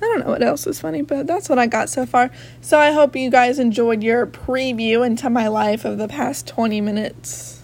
I 0.01 0.05
don't 0.05 0.19
know 0.21 0.31
what 0.31 0.41
else 0.41 0.65
is 0.65 0.79
funny, 0.79 1.01
but 1.01 1.27
that's 1.27 1.49
what 1.49 1.59
I 1.59 1.67
got 1.67 1.89
so 1.89 2.05
far. 2.05 2.31
So 2.62 2.79
I 2.79 2.91
hope 2.91 3.15
you 3.15 3.29
guys 3.29 3.59
enjoyed 3.59 4.01
your 4.01 4.25
preview 4.25 5.05
into 5.05 5.29
my 5.29 5.47
life 5.47 5.83
of 5.83 5.97
the 5.97 6.07
past 6.07 6.47
20 6.47 6.79
minutes. 6.79 7.62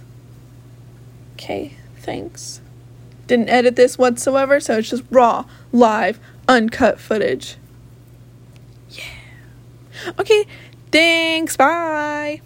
Okay, 1.34 1.78
thanks. 1.98 2.62
Didn't 3.28 3.50
edit 3.50 3.76
this 3.76 3.98
whatsoever, 3.98 4.60
so 4.60 4.78
it's 4.78 4.90
just 4.90 5.04
raw, 5.10 5.46
live, 5.72 6.20
uncut 6.48 7.00
footage. 7.00 7.56
Yeah. 8.90 9.04
Okay, 10.20 10.46
thanks. 10.92 11.56
Bye. 11.58 12.42